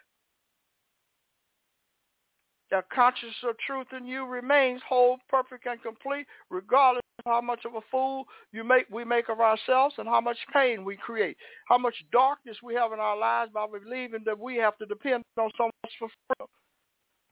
The 2.69 2.85
consciousness 2.95 3.35
of 3.43 3.57
truth 3.67 3.87
in 3.91 4.07
you 4.07 4.25
remains 4.25 4.81
whole, 4.87 5.17
perfect, 5.27 5.65
and 5.65 5.83
complete, 5.83 6.25
regardless 6.49 7.03
of 7.25 7.29
how 7.29 7.41
much 7.41 7.65
of 7.65 7.75
a 7.75 7.81
fool 7.91 8.23
you 8.53 8.63
make 8.63 8.85
we 8.89 9.03
make 9.03 9.27
of 9.27 9.41
ourselves 9.41 9.95
and 9.97 10.07
how 10.07 10.21
much 10.21 10.37
pain 10.53 10.85
we 10.85 10.95
create, 10.95 11.35
how 11.67 11.77
much 11.77 11.95
darkness 12.13 12.55
we 12.63 12.73
have 12.75 12.93
in 12.93 12.99
our 13.01 13.17
lives 13.17 13.51
by 13.53 13.65
believing 13.67 14.21
that 14.25 14.39
we 14.39 14.55
have 14.55 14.77
to 14.77 14.85
depend 14.85 15.21
on 15.37 15.51
someone 15.57 15.73
else 15.83 15.93
for 15.99 16.07
freedom, 16.29 16.47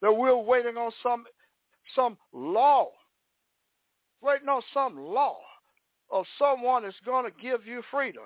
that 0.01 0.11
we're 0.11 0.35
waiting 0.35 0.75
on 0.75 0.91
some 1.01 1.23
some 1.95 2.17
law, 2.33 2.89
waiting 4.21 4.49
on 4.49 4.61
some 4.73 4.97
law 4.99 5.37
of 6.11 6.25
someone 6.37 6.83
that's 6.83 6.95
going 7.05 7.25
to 7.25 7.41
give 7.41 7.65
you 7.65 7.81
freedom. 7.91 8.23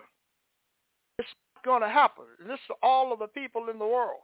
It's 1.20 1.28
not 1.56 1.64
going 1.66 1.82
to 1.82 1.90
happen. 1.90 2.26
This 2.48 2.60
is 2.70 2.76
all 2.82 3.12
of 3.14 3.20
the 3.20 3.28
people 3.28 3.70
in 3.70 3.78
the 3.78 3.86
world. 3.86 4.22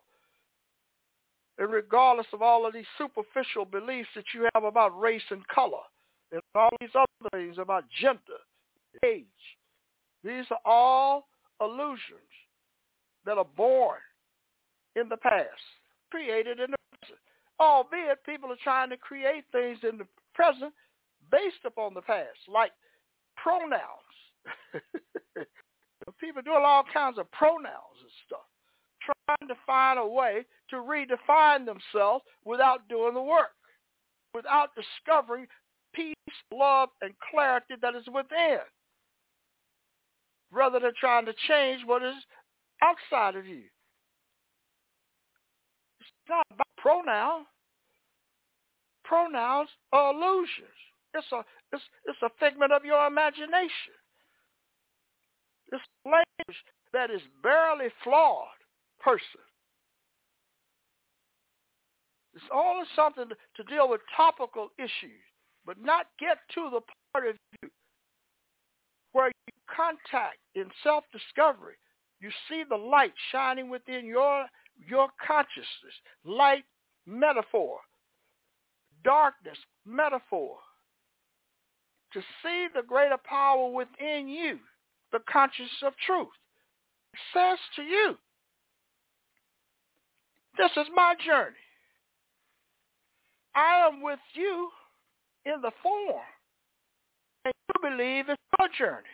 And 1.57 1.71
regardless 1.71 2.27
of 2.31 2.41
all 2.41 2.65
of 2.65 2.73
these 2.73 2.85
superficial 2.97 3.65
beliefs 3.65 4.09
that 4.15 4.23
you 4.33 4.47
have 4.55 4.63
about 4.63 4.97
race 4.99 5.21
and 5.29 5.45
color 5.49 5.83
and 6.31 6.41
all 6.55 6.69
these 6.79 6.89
other 6.95 7.29
things 7.33 7.57
about 7.57 7.83
gender, 8.01 8.39
age, 9.05 9.25
these 10.23 10.45
are 10.51 10.59
all 10.65 11.27
illusions 11.61 12.31
that 13.25 13.37
are 13.37 13.47
born 13.57 13.99
in 14.95 15.09
the 15.09 15.17
past, 15.17 15.49
created 16.09 16.59
in 16.59 16.71
the. 16.71 16.78
Albeit 17.59 18.23
people 18.25 18.51
are 18.51 18.63
trying 18.63 18.89
to 18.89 18.97
create 18.97 19.43
things 19.51 19.79
in 19.83 19.97
the 19.97 20.07
present 20.33 20.73
based 21.31 21.65
upon 21.65 21.93
the 21.93 22.01
past, 22.01 22.39
like 22.47 22.71
pronouns. 23.35 23.79
people 26.19 26.41
doing 26.41 26.63
all 26.65 26.83
kinds 26.91 27.17
of 27.19 27.29
pronouns 27.31 27.99
and 28.01 28.11
stuff 28.25 28.47
trying 29.27 29.47
to 29.47 29.55
find 29.65 29.99
a 29.99 30.05
way 30.05 30.45
to 30.69 30.75
redefine 30.77 31.65
themselves 31.65 32.23
without 32.45 32.87
doing 32.89 33.13
the 33.13 33.21
work, 33.21 33.53
without 34.33 34.69
discovering 34.75 35.47
peace, 35.93 36.15
love, 36.53 36.89
and 37.01 37.13
clarity 37.31 37.75
that 37.81 37.95
is 37.95 38.05
within, 38.07 38.59
rather 40.51 40.79
than 40.79 40.91
trying 40.99 41.25
to 41.25 41.33
change 41.47 41.81
what 41.85 42.03
is 42.03 42.15
outside 42.81 43.35
of 43.35 43.45
you. 43.45 43.63
Not 46.29 46.45
about 46.53 46.67
pronouns. 46.77 47.47
Pronouns 49.03 49.69
are 49.91 50.13
illusions. 50.13 50.77
It's 51.15 51.31
a 51.33 51.43
it's 51.73 51.83
it's 52.05 52.21
a 52.21 52.29
figment 52.39 52.71
of 52.71 52.85
your 52.85 53.07
imagination. 53.07 53.97
It's 55.71 55.83
language 56.05 56.63
that 56.93 57.09
is 57.09 57.21
barely 57.41 57.87
flawed 58.03 58.47
person. 58.99 59.41
It's 62.35 62.45
only 62.53 62.85
something 62.95 63.25
to 63.29 63.63
deal 63.63 63.89
with 63.89 64.01
topical 64.15 64.69
issues, 64.77 65.23
but 65.65 65.81
not 65.81 66.05
get 66.19 66.37
to 66.53 66.69
the 66.71 66.81
part 67.11 67.27
of 67.27 67.35
you 67.61 67.69
where 69.11 69.27
you 69.27 69.53
contact 69.75 70.37
in 70.53 70.65
self-discovery. 70.83 71.75
You 72.21 72.29
see 72.47 72.63
the 72.69 72.77
light 72.77 73.13
shining 73.31 73.69
within 73.69 74.05
your 74.05 74.45
your 74.87 75.09
consciousness. 75.25 75.93
Light, 76.23 76.63
metaphor. 77.05 77.79
Darkness, 79.03 79.57
metaphor. 79.85 80.57
To 82.13 82.21
see 82.43 82.67
the 82.73 82.81
greater 82.87 83.17
power 83.23 83.69
within 83.69 84.27
you, 84.27 84.59
the 85.11 85.19
consciousness 85.31 85.83
of 85.83 85.93
truth. 86.05 86.27
Says 87.33 87.57
to 87.75 87.81
you, 87.81 88.17
this 90.57 90.71
is 90.75 90.87
my 90.93 91.15
journey. 91.25 91.55
I 93.55 93.87
am 93.87 94.01
with 94.01 94.19
you 94.33 94.69
in 95.45 95.61
the 95.61 95.71
form. 95.81 96.21
And 97.45 97.53
you 97.67 97.89
believe 97.89 98.25
it's 98.27 98.41
your 98.59 98.69
journey. 98.77 99.07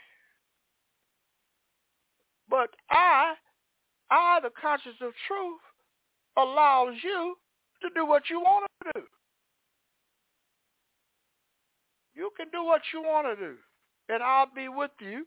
But 2.49 2.69
I, 2.89 3.35
I, 4.11 4.39
the 4.41 4.51
conscience 4.61 4.97
of 5.01 5.13
truth, 5.27 5.59
allows 6.37 6.95
you 7.03 7.35
to 7.81 7.89
do 7.95 8.05
what 8.05 8.23
you 8.29 8.39
want 8.39 8.65
to 8.83 8.91
do. 8.93 9.05
You 12.15 12.29
can 12.37 12.47
do 12.51 12.63
what 12.63 12.81
you 12.93 13.01
want 13.01 13.27
to 13.27 13.35
do, 13.35 13.55
and 14.09 14.23
I'll 14.23 14.51
be 14.53 14.67
with 14.69 14.91
you 14.99 15.25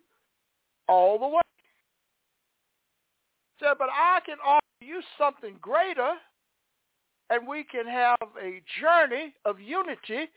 all 0.88 1.18
the 1.18 1.28
way. 1.28 1.42
Said, 3.60 3.74
but 3.78 3.88
I 3.92 4.20
can 4.24 4.36
offer 4.46 4.60
you 4.80 5.00
something 5.18 5.56
greater, 5.60 6.12
and 7.30 7.46
we 7.46 7.64
can 7.64 7.86
have 7.86 8.16
a 8.42 8.62
journey 8.80 9.34
of 9.44 9.60
unity 9.60 10.30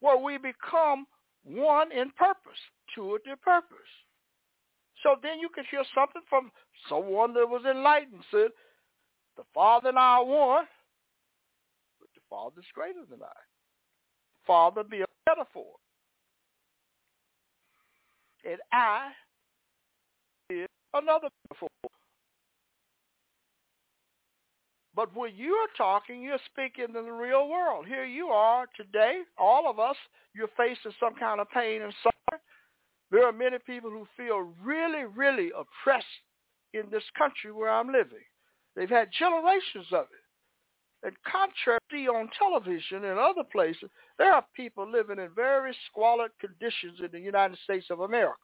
where 0.00 0.18
we 0.18 0.36
become 0.36 1.06
one 1.44 1.92
in 1.92 2.10
purpose, 2.10 2.58
two 2.94 3.18
in 3.24 3.36
purpose. 3.42 3.76
So 5.02 5.16
then 5.22 5.38
you 5.38 5.48
can 5.54 5.64
hear 5.70 5.84
something 5.94 6.22
from 6.28 6.50
someone 6.88 7.34
that 7.34 7.48
was 7.48 7.62
enlightened, 7.68 8.22
said, 8.30 8.48
the 9.36 9.44
Father 9.52 9.90
and 9.90 9.98
I 9.98 10.18
are 10.18 10.24
one, 10.24 10.64
but 12.00 12.08
the 12.14 12.20
Father 12.30 12.60
is 12.60 12.66
greater 12.74 13.04
than 13.08 13.22
I. 13.22 13.36
Father 14.46 14.82
be 14.82 15.02
a 15.02 15.06
metaphor. 15.28 15.74
And 18.44 18.58
I 18.72 19.10
is 20.48 20.68
another 20.94 21.28
metaphor. 21.50 21.68
But 24.94 25.14
when 25.14 25.32
you're 25.36 25.68
talking, 25.76 26.22
you're 26.22 26.38
speaking 26.46 26.86
in 26.96 27.04
the 27.04 27.12
real 27.12 27.50
world. 27.50 27.86
Here 27.86 28.06
you 28.06 28.28
are 28.28 28.66
today, 28.74 29.20
all 29.36 29.68
of 29.68 29.78
us, 29.78 29.96
you're 30.34 30.48
facing 30.56 30.92
some 30.98 31.14
kind 31.16 31.38
of 31.38 31.50
pain 31.50 31.82
and 31.82 31.92
suffering. 32.02 32.40
There 33.10 33.24
are 33.24 33.32
many 33.32 33.58
people 33.64 33.90
who 33.90 34.06
feel 34.16 34.52
really, 34.62 35.04
really 35.04 35.50
oppressed 35.56 36.06
in 36.74 36.90
this 36.90 37.04
country 37.16 37.52
where 37.52 37.70
I'm 37.70 37.86
living. 37.88 38.24
They've 38.74 38.88
had 38.88 39.08
generations 39.16 39.86
of 39.92 40.06
it. 40.12 41.06
And 41.06 41.14
contrary 41.30 42.08
on 42.08 42.28
television 42.38 43.04
and 43.04 43.18
other 43.18 43.44
places, 43.44 43.88
there 44.18 44.32
are 44.32 44.44
people 44.54 44.90
living 44.90 45.18
in 45.18 45.28
very 45.34 45.74
squalid 45.88 46.32
conditions 46.40 46.98
in 47.00 47.08
the 47.12 47.20
United 47.20 47.58
States 47.64 47.86
of 47.90 48.00
America. 48.00 48.40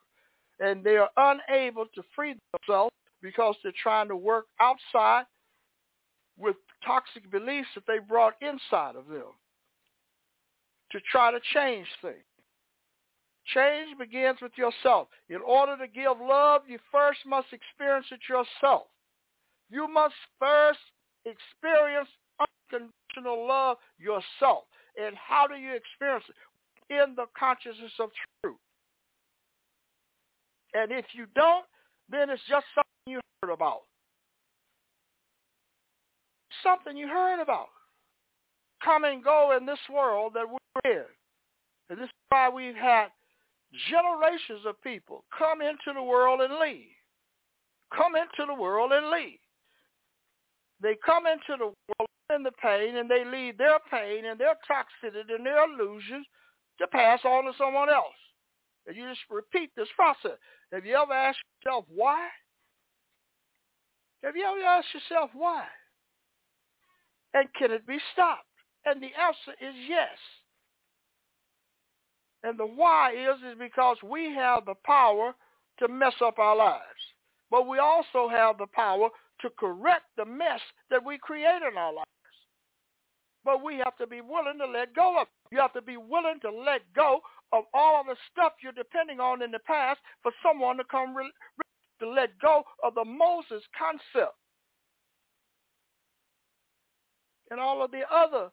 And 0.61 0.85
they 0.85 0.97
are 0.97 1.11
unable 1.17 1.87
to 1.95 2.03
free 2.15 2.37
themselves 2.53 2.95
because 3.21 3.57
they're 3.63 3.73
trying 3.83 4.09
to 4.09 4.17
work 4.17 4.47
outside 4.61 5.25
with 6.39 6.57
toxic 6.85 7.31
beliefs 7.31 7.69
that 7.75 7.85
they 7.87 7.99
brought 7.99 8.35
inside 8.41 8.97
of 8.97 9.07
them 9.09 9.33
to 10.93 11.01
try 11.11 11.31
to 11.31 11.41
change 11.55 11.87
things. 12.01 12.25
Change 13.47 13.99
begins 13.99 14.39
with 14.41 14.53
yourself. 14.57 15.09
In 15.29 15.41
order 15.45 15.77
to 15.77 15.87
give 15.87 16.19
love, 16.21 16.63
you 16.69 16.79
first 16.93 17.21
must 17.27 17.49
experience 17.53 18.07
it 18.13 18.21
yourself. 18.29 18.87
You 19.71 19.89
must 19.89 20.15
first 20.39 20.79
experience 21.25 22.09
unconditional 22.39 23.47
love 23.47 23.79
yourself. 23.99 24.65
And 24.97 25.17
how 25.17 25.47
do 25.47 25.55
you 25.55 25.75
experience 25.75 26.25
it? 26.29 26.95
In 26.95 27.15
the 27.17 27.27
consciousness 27.39 27.93
of 27.99 28.11
truth. 28.43 28.57
And 30.75 30.93
if 30.93 31.07
you 31.13 31.27
don't, 31.35 31.65
then 32.11 32.31
it's 32.31 32.43
just 32.49 32.67
something 32.75 33.07
you 33.07 33.21
heard 33.43 33.53
about. 33.53 33.83
Something 36.63 36.97
you 36.97 37.09
heard 37.09 37.41
about. 37.41 37.69
Come 38.85 39.05
and 39.05 39.23
go 39.23 39.57
in 39.57 39.67
this 39.67 39.79
world 39.93 40.33
that 40.35 40.47
we're 40.49 40.93
in. 40.93 41.05
And 41.91 41.99
this 41.99 42.07
is 42.07 42.11
why 42.29 42.49
we've 42.49 42.75
had 42.75 43.09
generations 43.89 44.67
of 44.67 44.81
people 44.83 45.25
come 45.37 45.61
into 45.61 45.93
the 45.95 46.03
world 46.03 46.41
and 46.41 46.59
leave. 46.59 46.93
Come 47.97 48.15
into 48.17 48.47
the 48.47 48.61
world 48.61 48.93
and 48.93 49.11
leave. 49.11 49.39
They 50.81 50.97
come 51.05 51.27
into 51.27 51.57
the 51.59 51.67
world 51.67 52.11
in 52.35 52.43
the 52.43 52.53
pain 52.63 52.97
and 52.97 53.09
they 53.09 53.25
leave 53.25 53.59
their 53.59 53.79
pain 53.91 54.25
and 54.27 54.39
their 54.39 54.57
toxicity 54.69 55.35
and 55.35 55.47
their 55.47 55.65
illusions 55.65 56.27
to 56.79 56.87
pass 56.89 57.21
on 57.25 57.45
to 57.45 57.53
someone 57.59 57.89
else. 57.89 58.19
And 58.87 58.97
you 58.97 59.09
just 59.09 59.21
repeat 59.31 59.71
this 59.77 59.89
process. 59.95 60.39
Have 60.73 60.85
you 60.85 60.97
ever 60.97 61.13
asked 61.13 61.39
yourself 61.65 61.85
why? 61.89 62.29
Have 64.25 64.37
you 64.37 64.45
ever 64.45 64.65
asked 64.65 64.95
yourself 64.95 65.31
why? 65.35 65.65
And 67.35 67.49
can 67.55 67.71
it 67.71 67.87
be 67.87 67.99
stopped? 68.13 68.47
And 68.85 69.01
the 69.01 69.11
answer 69.19 69.53
is 69.61 69.75
yes. 69.89 70.19
And 72.43 72.59
the 72.59 72.67
why 72.67 73.13
is 73.13 73.39
is 73.53 73.59
because 73.59 73.97
we 74.03 74.35
have 74.35 74.65
the 74.65 74.75
power 74.85 75.35
to 75.79 75.89
mess 75.89 76.15
up 76.25 76.39
our 76.39 76.57
lives. 76.57 76.83
But 77.51 77.69
we 77.69 77.79
also 77.79 78.29
have 78.29 78.59
the 78.59 78.67
power 78.73 79.09
to 79.41 79.51
correct 79.59 80.05
the 80.17 80.25
mess 80.25 80.61
that 80.91 81.05
we 81.05 81.19
create 81.19 81.63
in 81.69 81.77
our 81.77 81.93
lives. 81.93 82.09
But 83.45 83.63
we 83.65 83.77
have 83.79 83.97
to 83.99 84.07
be 84.07 84.21
willing 84.21 84.59
to 84.59 84.67
let 84.67 84.95
go 84.95 85.21
of. 85.21 85.27
You 85.51 85.59
have 85.59 85.73
to 85.75 85.83
be 85.83 85.97
willing 85.97 86.41
to 86.43 86.51
let 86.51 86.81
go 86.95 87.21
of 87.53 87.65
all 87.75 88.01
of 88.01 88.07
the 88.07 88.17
stuff 88.31 88.53
you're 88.63 88.73
depending 88.73 89.21
on 89.21 89.43
in 89.43 89.51
the 89.51 89.59
past 89.61 90.01
for 90.23 90.33
someone 90.43 90.77
to 90.79 90.85
come 90.85 91.15
re- 91.15 91.33
to 92.01 92.09
let 92.09 92.39
go 92.41 92.63
of 92.83 92.95
the 92.95 93.05
Moses 93.05 93.63
concept 93.79 94.35
and 97.51 97.61
all 97.61 97.85
of 97.85 97.91
the 97.91 98.03
other 98.11 98.49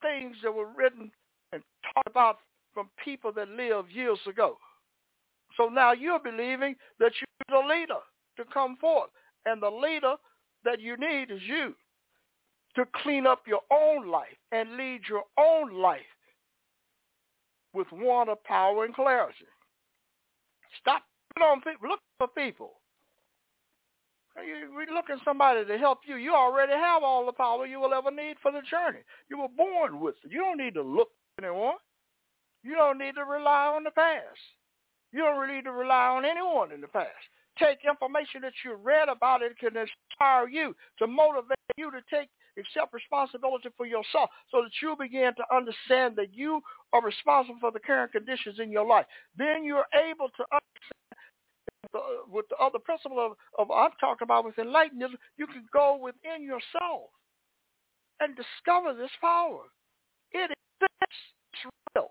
things 0.00 0.34
that 0.42 0.52
were 0.52 0.70
written 0.74 1.10
and 1.52 1.62
taught 1.94 2.06
about 2.06 2.38
from 2.74 2.88
people 3.04 3.32
that 3.32 3.48
lived 3.48 3.90
years 3.90 4.18
ago. 4.28 4.56
So 5.56 5.68
now 5.68 5.92
you're 5.92 6.20
believing 6.20 6.76
that 6.98 7.12
you're 7.20 7.62
the 7.62 7.68
leader 7.68 8.00
to 8.36 8.44
come 8.52 8.76
forth. 8.76 9.10
And 9.46 9.62
the 9.62 9.70
leader 9.70 10.14
that 10.64 10.80
you 10.80 10.96
need 10.96 11.30
is 11.30 11.40
you 11.46 11.74
to 12.76 12.84
clean 13.02 13.26
up 13.26 13.42
your 13.46 13.62
own 13.72 14.08
life 14.08 14.36
and 14.52 14.76
lead 14.76 15.00
your 15.08 15.24
own 15.38 15.74
life 15.80 16.00
with 17.72 17.86
of 17.92 18.44
power 18.44 18.84
and 18.84 18.94
clarity. 18.94 19.46
Stop 20.80 21.02
on 21.42 21.60
people. 21.60 21.88
Look 21.88 22.00
for 22.18 22.28
people. 22.28 22.72
We're 24.36 24.94
looking 24.94 25.18
somebody 25.24 25.64
to 25.64 25.78
help 25.78 26.00
you. 26.06 26.16
You 26.16 26.34
already 26.34 26.72
have 26.72 27.02
all 27.02 27.26
the 27.26 27.32
power 27.32 27.66
you 27.66 27.80
will 27.80 27.92
ever 27.92 28.10
need 28.10 28.36
for 28.40 28.52
the 28.52 28.62
journey. 28.70 29.00
You 29.28 29.38
were 29.38 29.48
born 29.48 30.00
with 30.00 30.14
it. 30.24 30.32
You 30.32 30.40
don't 30.40 30.58
need 30.58 30.74
to 30.74 30.82
look 30.82 31.08
for 31.36 31.44
anyone. 31.44 31.74
You 32.62 32.74
don't 32.74 32.98
need 32.98 33.14
to 33.14 33.24
rely 33.24 33.66
on 33.66 33.84
the 33.84 33.90
past. 33.90 34.38
You 35.12 35.20
don't 35.20 35.38
really 35.38 35.56
need 35.56 35.64
to 35.64 35.72
rely 35.72 36.08
on 36.08 36.24
anyone 36.24 36.72
in 36.72 36.80
the 36.80 36.88
past 36.88 37.08
take 37.60 37.78
information 37.84 38.40
that 38.40 38.52
you 38.64 38.74
read 38.74 39.08
about 39.08 39.42
it 39.42 39.58
can 39.58 39.76
inspire 39.76 40.48
you 40.48 40.74
to 40.98 41.06
motivate 41.06 41.58
you 41.76 41.90
to 41.90 42.00
take 42.10 42.28
accept 42.58 42.92
responsibility 42.92 43.68
for 43.76 43.86
yourself 43.86 44.28
so 44.50 44.62
that 44.62 44.72
you 44.82 44.96
begin 44.98 45.32
to 45.36 45.44
understand 45.54 46.16
that 46.16 46.34
you 46.34 46.60
are 46.92 47.04
responsible 47.04 47.58
for 47.60 47.70
the 47.70 47.78
current 47.78 48.10
conditions 48.12 48.58
in 48.58 48.70
your 48.72 48.86
life. 48.86 49.06
Then 49.36 49.64
you're 49.64 49.86
able 49.94 50.28
to 50.28 50.44
understand 50.50 51.14
the, 51.92 52.00
with 52.28 52.46
the 52.50 52.56
other 52.56 52.78
principle 52.78 53.24
of, 53.24 53.32
of 53.58 53.70
I'm 53.70 53.92
talking 54.00 54.24
about 54.24 54.44
with 54.44 54.58
enlightenment, 54.58 55.14
you 55.38 55.46
can 55.46 55.64
go 55.72 55.98
within 56.02 56.42
yourself 56.42 57.10
and 58.18 58.36
discover 58.36 58.94
this 58.94 59.10
power. 59.20 59.62
It 60.32 60.50
exists. 60.50 61.22
It's 61.52 61.72
real. 61.94 62.08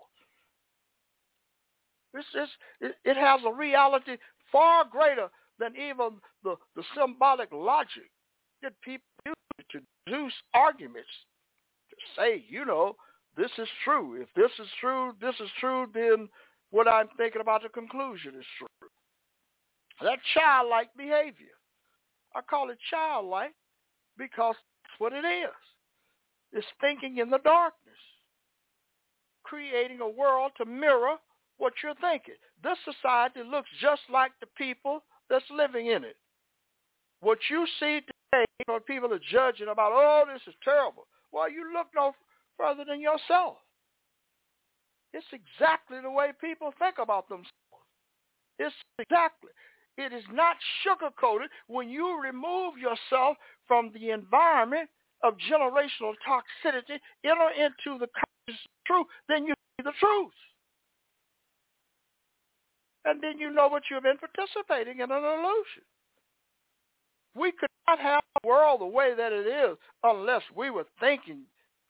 It, 2.14 2.94
it 3.04 3.16
has 3.16 3.40
a 3.46 3.52
reality 3.52 4.16
far 4.50 4.84
greater 4.84 5.28
than 5.58 5.74
even 5.76 6.18
the, 6.42 6.56
the 6.74 6.82
symbolic 6.96 7.50
logic 7.52 8.10
that 8.62 8.72
people 8.82 9.04
use 9.26 9.34
to 9.70 9.80
deduce 10.06 10.32
arguments 10.54 11.08
to 11.90 11.96
say, 12.20 12.44
you 12.48 12.64
know, 12.64 12.96
this 13.36 13.50
is 13.58 13.68
true. 13.84 14.20
If 14.20 14.28
this 14.34 14.50
is 14.58 14.68
true, 14.80 15.12
this 15.20 15.34
is 15.40 15.48
true, 15.60 15.86
then 15.94 16.28
what 16.70 16.88
I'm 16.88 17.08
thinking 17.16 17.40
about 17.40 17.62
the 17.62 17.68
conclusion 17.68 18.34
is 18.38 18.46
true. 18.58 18.88
That 20.02 20.18
childlike 20.34 20.88
behavior. 20.96 21.54
I 22.34 22.40
call 22.42 22.70
it 22.70 22.78
childlike 22.90 23.54
because 24.16 24.54
that's 24.82 25.00
what 25.00 25.12
it 25.12 25.26
is. 25.26 25.50
It's 26.52 26.66
thinking 26.80 27.18
in 27.18 27.30
the 27.30 27.38
darkness, 27.38 27.94
creating 29.44 30.00
a 30.00 30.08
world 30.08 30.52
to 30.56 30.64
mirror 30.64 31.16
what 31.60 31.74
you're 31.84 31.94
thinking. 32.00 32.40
This 32.64 32.78
society 32.88 33.40
looks 33.44 33.68
just 33.80 34.00
like 34.10 34.32
the 34.40 34.48
people 34.56 35.04
that's 35.28 35.44
living 35.52 35.86
in 35.88 36.04
it. 36.04 36.16
What 37.20 37.38
you 37.50 37.66
see 37.78 38.00
today, 38.00 38.46
when 38.64 38.80
people 38.80 39.12
are 39.12 39.20
judging 39.30 39.68
about, 39.68 39.92
oh, 39.92 40.24
this 40.32 40.40
is 40.48 40.54
terrible. 40.64 41.06
Well, 41.32 41.50
you 41.50 41.70
look 41.72 41.88
no 41.94 42.12
further 42.56 42.84
than 42.88 43.00
yourself. 43.00 43.56
It's 45.12 45.26
exactly 45.32 45.98
the 46.02 46.10
way 46.10 46.32
people 46.40 46.72
think 46.78 46.96
about 46.98 47.28
themselves. 47.28 47.52
It's 48.58 48.74
exactly. 48.98 49.50
It 49.98 50.14
is 50.14 50.24
not 50.32 50.56
sugar-coated. 50.82 51.50
When 51.66 51.90
you 51.90 52.20
remove 52.22 52.78
yourself 52.78 53.36
from 53.68 53.90
the 53.92 54.10
environment 54.10 54.88
of 55.22 55.34
generational 55.50 56.14
toxicity, 56.24 56.96
enter 57.22 57.50
into 57.52 57.98
the 57.98 58.08
conscious 58.08 58.60
truth, 58.86 59.06
then 59.28 59.44
you 59.44 59.52
see 59.52 59.84
the 59.84 59.92
truth 60.00 60.32
and 63.04 63.22
then 63.22 63.38
you 63.38 63.50
know 63.50 63.68
what 63.68 63.84
you've 63.90 64.02
been 64.02 64.18
participating 64.18 65.00
in 65.00 65.10
an 65.10 65.24
illusion. 65.24 65.84
We 67.34 67.52
could 67.52 67.70
not 67.86 67.98
have 68.00 68.22
the 68.42 68.48
world 68.48 68.80
the 68.80 68.86
way 68.86 69.14
that 69.16 69.32
it 69.32 69.46
is 69.46 69.76
unless 70.02 70.42
we 70.54 70.70
were 70.70 70.86
thinking 70.98 71.42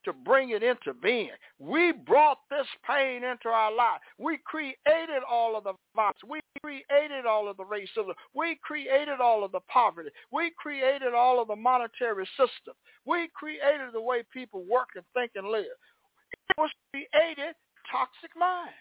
to 0.05 0.13
bring 0.13 0.51
it 0.51 0.63
into 0.63 0.95
being. 0.95 1.31
We 1.59 1.93
brought 1.93 2.39
this 2.51 2.67
pain 2.87 3.23
into 3.23 3.49
our 3.49 3.75
life. 3.75 4.01
We 4.19 4.39
created 4.45 5.23
all 5.29 5.57
of 5.57 5.65
the 5.65 5.75
violence. 5.95 6.19
We 6.27 6.41
created 6.63 7.27
all 7.27 7.49
of 7.49 7.57
the 7.57 7.65
racism. 7.65 8.13
We 8.35 8.59
created 8.63 9.21
all 9.21 9.45
of 9.45 9.53
the 9.53 9.61
poverty. 9.69 10.11
We 10.33 10.53
created 10.59 11.13
all 11.15 11.41
of 11.41 11.49
the 11.49 11.57
monetary 11.57 12.27
system. 12.37 12.75
We 13.05 13.29
created 13.35 13.93
the 13.93 14.01
way 14.01 14.23
people 14.33 14.65
work 14.71 14.89
and 14.97 15.05
think 15.15 15.33
and 15.35 15.49
live. 15.49 15.67
It 15.67 16.57
was 16.57 16.71
created 16.93 17.55
toxic 17.91 18.31
minds. 18.39 18.73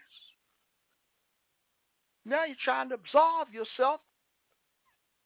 Now 2.30 2.46
you're 2.46 2.56
trying 2.64 2.90
to 2.90 2.96
absolve 2.96 3.52
yourself 3.52 4.02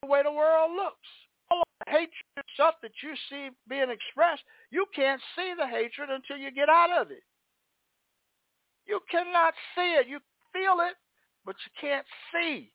the 0.02 0.08
way 0.08 0.24
the 0.24 0.32
world 0.32 0.72
looks. 0.74 1.08
All 1.52 1.64
the 1.86 1.92
hatred 1.92 2.46
stuff 2.54 2.76
that 2.82 2.92
you 3.04 3.14
see 3.30 3.50
being 3.68 3.90
expressed, 3.90 4.44
you 4.72 4.86
can't 4.96 5.22
see 5.36 5.54
the 5.58 5.68
hatred 5.68 6.10
until 6.10 6.38
you 6.38 6.50
get 6.50 6.70
out 6.70 6.92
of 6.92 7.12
it. 7.12 7.24
You 8.86 9.02
cannot 9.12 9.54
see 9.76 9.96
it. 10.00 10.08
You 10.08 10.20
feel 10.54 10.78
it, 10.80 10.96
but 11.46 11.56
you 11.66 11.72
can't 11.90 12.06
see 12.34 12.72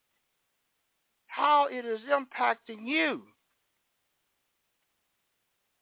how 1.26 1.68
it 1.70 1.86
is 1.86 2.00
impacting 2.10 2.86
you 2.86 3.22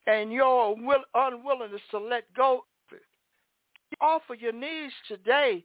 and 0.06 0.32
your 0.32 0.76
unwillingness 1.14 1.80
to 1.90 1.98
let 1.98 2.32
go 2.34 2.64
it. 2.92 3.02
Off 4.00 4.22
of 4.30 4.40
your 4.40 4.52
knees 4.52 4.92
today 5.08 5.64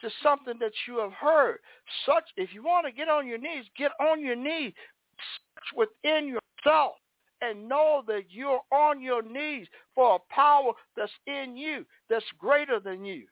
to 0.00 0.10
something 0.22 0.58
that 0.60 0.72
you 0.86 0.98
have 0.98 1.12
heard. 1.12 1.58
Such, 2.06 2.24
if 2.36 2.52
you 2.52 2.62
want 2.62 2.86
to 2.86 2.92
get 2.92 3.08
on 3.08 3.26
your 3.26 3.38
knees, 3.38 3.64
get 3.76 3.92
on 4.00 4.22
your 4.24 4.36
knees. 4.36 4.72
Search 5.18 5.88
within 6.04 6.28
yourself 6.28 6.94
and 7.40 7.68
know 7.68 8.02
that 8.06 8.24
you're 8.30 8.60
on 8.72 9.00
your 9.00 9.22
knees 9.22 9.66
for 9.94 10.16
a 10.16 10.34
power 10.34 10.72
that's 10.96 11.12
in 11.26 11.56
you, 11.56 11.84
that's 12.08 12.24
greater 12.38 12.80
than 12.80 13.04
you. 13.04 13.24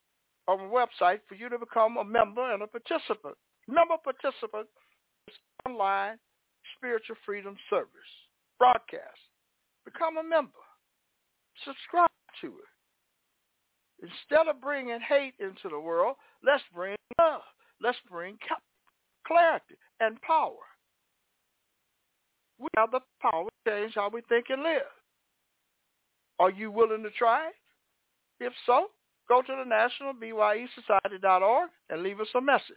on 0.46 0.58
the 0.58 0.64
website 0.64 1.20
for 1.28 1.34
you 1.34 1.48
to 1.48 1.58
become 1.58 1.96
a 1.96 2.04
member 2.04 2.52
and 2.52 2.62
a 2.62 2.66
participant. 2.66 3.34
Member 3.66 3.96
participant 4.02 4.68
online 5.66 6.18
spiritual 6.76 7.16
freedom 7.24 7.56
service 7.70 7.88
broadcast. 8.58 9.20
Become 9.84 10.18
a 10.18 10.22
member. 10.22 10.64
Subscribe 11.64 12.10
to 12.40 12.48
it. 12.48 12.74
Instead 14.02 14.48
of 14.48 14.60
bringing 14.60 15.00
hate 15.00 15.34
into 15.38 15.68
the 15.70 15.78
world, 15.78 16.16
let's 16.44 16.62
bring 16.74 16.96
love. 17.18 17.42
Let's 17.80 17.98
bring 18.10 18.38
clarity 19.26 19.76
and 20.00 20.20
power. 20.22 20.64
We 22.58 22.68
have 22.76 22.90
the 22.90 23.00
power 23.20 23.44
to 23.44 23.70
change 23.70 23.94
how 23.94 24.10
we 24.12 24.20
think 24.28 24.46
and 24.50 24.62
live. 24.62 24.82
Are 26.38 26.50
you 26.50 26.70
willing 26.70 27.02
to 27.02 27.10
try 27.10 27.48
it? 27.48 27.54
If 28.40 28.52
so, 28.66 28.88
go 29.28 29.42
to 29.42 29.56
the 29.56 29.68
National 29.68 30.12
BYE 30.12 30.66
and 31.90 32.02
leave 32.02 32.20
us 32.20 32.28
a 32.34 32.40
message. 32.40 32.76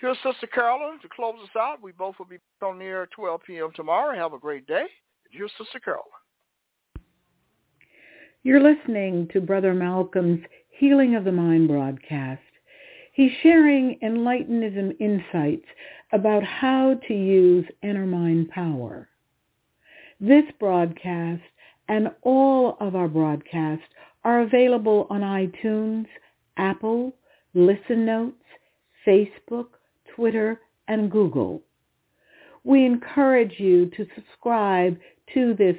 Here's 0.00 0.16
Sister 0.22 0.46
Carolyn 0.48 0.98
to 1.00 1.08
close 1.08 1.36
us 1.42 1.56
out. 1.58 1.82
We 1.82 1.92
both 1.92 2.16
will 2.18 2.26
be 2.26 2.38
on 2.62 2.78
the 2.78 2.84
air 2.84 3.04
at 3.04 3.10
12 3.12 3.40
p.m. 3.46 3.70
tomorrow. 3.74 4.16
Have 4.16 4.32
a 4.32 4.38
great 4.38 4.66
day. 4.66 4.86
Here's 5.30 5.52
Sister 5.58 5.80
Carolyn. 5.80 6.04
You're 8.42 8.60
listening 8.60 9.28
to 9.32 9.40
Brother 9.40 9.72
Malcolm's 9.72 10.44
Healing 10.70 11.14
of 11.14 11.24
the 11.24 11.32
Mind 11.32 11.68
broadcast. 11.68 12.42
He's 13.14 13.30
sharing 13.42 13.98
Enlightenism 14.02 15.00
insights 15.00 15.66
about 16.12 16.42
how 16.42 16.98
to 17.06 17.14
use 17.14 17.64
inner 17.82 18.06
mind 18.06 18.50
power. 18.50 19.08
This 20.20 20.44
broadcast 20.58 21.42
and 21.88 22.10
all 22.22 22.76
of 22.80 22.96
our 22.96 23.08
broadcasts 23.08 23.86
are 24.24 24.40
available 24.40 25.06
on 25.10 25.20
iTunes, 25.20 26.06
Apple, 26.56 27.14
Listen 27.54 28.04
Notes, 28.04 28.42
Facebook, 29.06 29.68
Twitter, 30.14 30.60
and 30.88 31.10
Google. 31.10 31.62
We 32.62 32.84
encourage 32.84 33.58
you 33.58 33.86
to 33.90 34.06
subscribe 34.14 34.98
to 35.34 35.54
this 35.54 35.76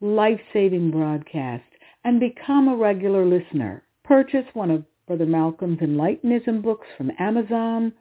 life-saving 0.00 0.90
broadcast 0.90 1.64
and 2.04 2.20
become 2.20 2.68
a 2.68 2.76
regular 2.76 3.24
listener. 3.24 3.82
Purchase 4.04 4.46
one 4.54 4.70
of 4.70 4.84
Brother 5.06 5.26
Malcolm's 5.26 5.80
Enlightenism 5.80 6.62
books 6.62 6.86
from 6.96 7.12
Amazon 7.18 7.92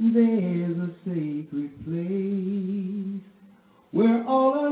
there's 0.00 0.78
a 0.78 0.92
sacred 1.04 1.72
place 1.84 3.22
where 3.92 4.24
all 4.26 4.54